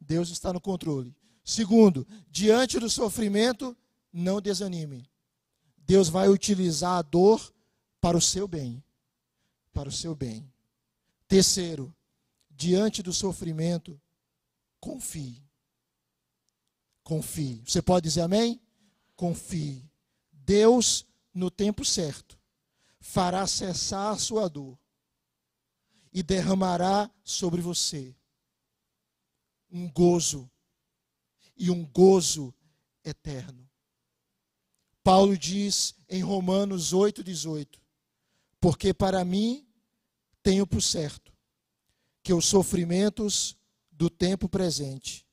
[0.00, 1.14] Deus está no controle.
[1.44, 3.76] Segundo, diante do sofrimento,
[4.12, 5.08] não desanime.
[5.78, 7.52] Deus vai utilizar a dor
[8.00, 8.82] para o seu bem.
[9.72, 10.52] Para o seu bem.
[11.26, 11.94] Terceiro,
[12.50, 14.00] diante do sofrimento,
[14.80, 15.42] confie.
[17.02, 17.62] Confie.
[17.66, 18.60] Você pode dizer amém?
[19.16, 19.88] Confie.
[20.32, 22.38] Deus, no tempo certo,
[23.00, 24.78] fará cessar a sua dor
[26.12, 28.14] e derramará sobre você
[29.70, 30.50] um gozo
[31.56, 32.54] e um gozo
[33.04, 33.68] eterno.
[35.02, 37.80] Paulo diz em Romanos 8,18:
[38.60, 39.66] Porque para mim
[40.42, 41.32] tenho por certo
[42.22, 43.56] que os sofrimentos
[43.90, 45.26] do tempo presente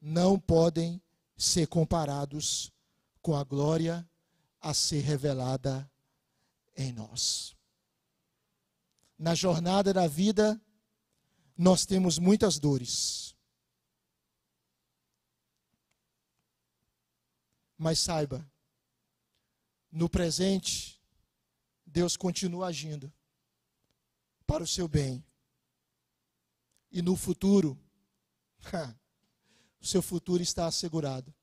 [0.00, 1.00] não podem
[1.36, 2.72] ser comparados
[3.20, 4.08] com a glória
[4.60, 5.90] a ser revelada
[6.76, 7.54] em nós.
[9.18, 10.60] Na jornada da vida,
[11.56, 13.36] nós temos muitas dores
[17.82, 18.48] Mas saiba,
[19.90, 21.02] no presente,
[21.84, 23.12] Deus continua agindo
[24.46, 25.20] para o seu bem.
[26.92, 27.76] E no futuro,
[29.82, 31.34] o seu futuro está assegurado.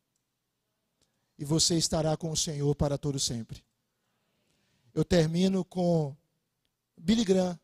[1.37, 3.61] E você estará com o Senhor para todo sempre.
[4.93, 6.15] Eu termino com
[6.97, 7.59] Billy Graham,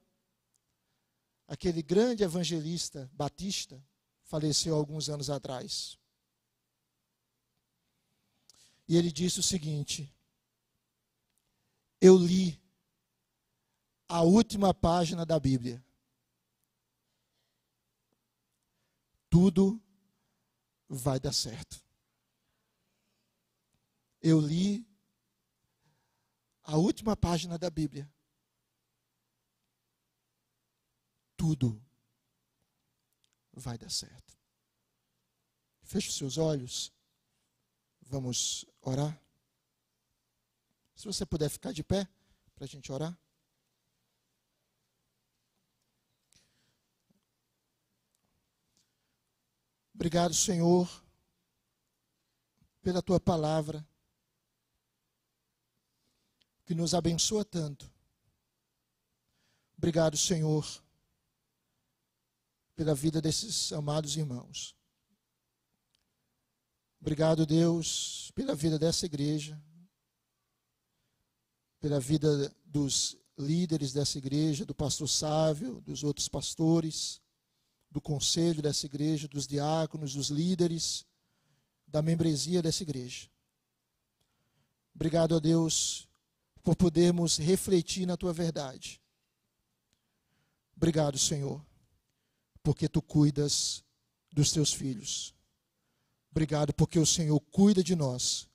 [1.48, 3.82] aquele grande evangelista batista,
[4.26, 5.98] faleceu alguns anos atrás.
[8.88, 10.14] E ele disse o seguinte:
[12.00, 12.62] Eu li
[14.08, 15.84] a última página da Bíblia.
[19.30, 19.82] Tudo
[20.88, 21.84] vai dar certo.
[24.22, 24.88] Eu li
[26.64, 28.12] a última página da Bíblia.
[31.36, 31.84] Tudo
[33.54, 34.38] vai dar certo.
[35.84, 36.92] Feche seus olhos.
[38.02, 39.20] Vamos orar.
[40.96, 42.08] Se você puder ficar de pé
[42.54, 43.18] para a gente orar.
[49.94, 50.90] Obrigado, Senhor,
[52.82, 53.86] pela tua palavra,
[56.66, 57.92] que nos abençoa tanto.
[59.78, 60.66] Obrigado, Senhor,
[62.76, 64.76] pela vida desses amados irmãos.
[67.06, 69.62] Obrigado, Deus, pela vida dessa igreja,
[71.80, 77.22] pela vida dos líderes dessa igreja, do pastor Sávio, dos outros pastores
[77.92, 81.06] do conselho dessa igreja, dos diáconos, dos líderes,
[81.86, 83.30] da membresia dessa igreja.
[84.96, 86.10] Obrigado a Deus
[86.64, 89.00] por podermos refletir na tua verdade.
[90.76, 91.64] Obrigado, Senhor,
[92.64, 93.84] porque tu cuidas
[94.34, 95.35] dos teus filhos.
[96.36, 98.50] Obrigado porque o Senhor cuida de nós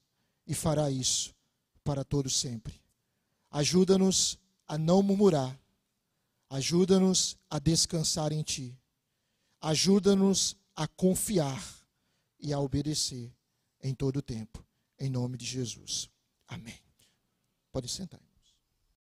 [0.46, 1.34] e fará isso
[1.82, 2.78] para todos sempre.
[3.50, 5.58] Ajuda-nos a não murmurar.
[6.50, 8.78] Ajuda-nos a descansar em ti.
[9.62, 11.64] Ajuda-nos a confiar
[12.38, 13.34] e a obedecer
[13.82, 14.62] em todo o tempo.
[14.98, 16.10] Em nome de Jesus.
[16.46, 16.78] Amém.
[17.72, 18.29] Pode sentar.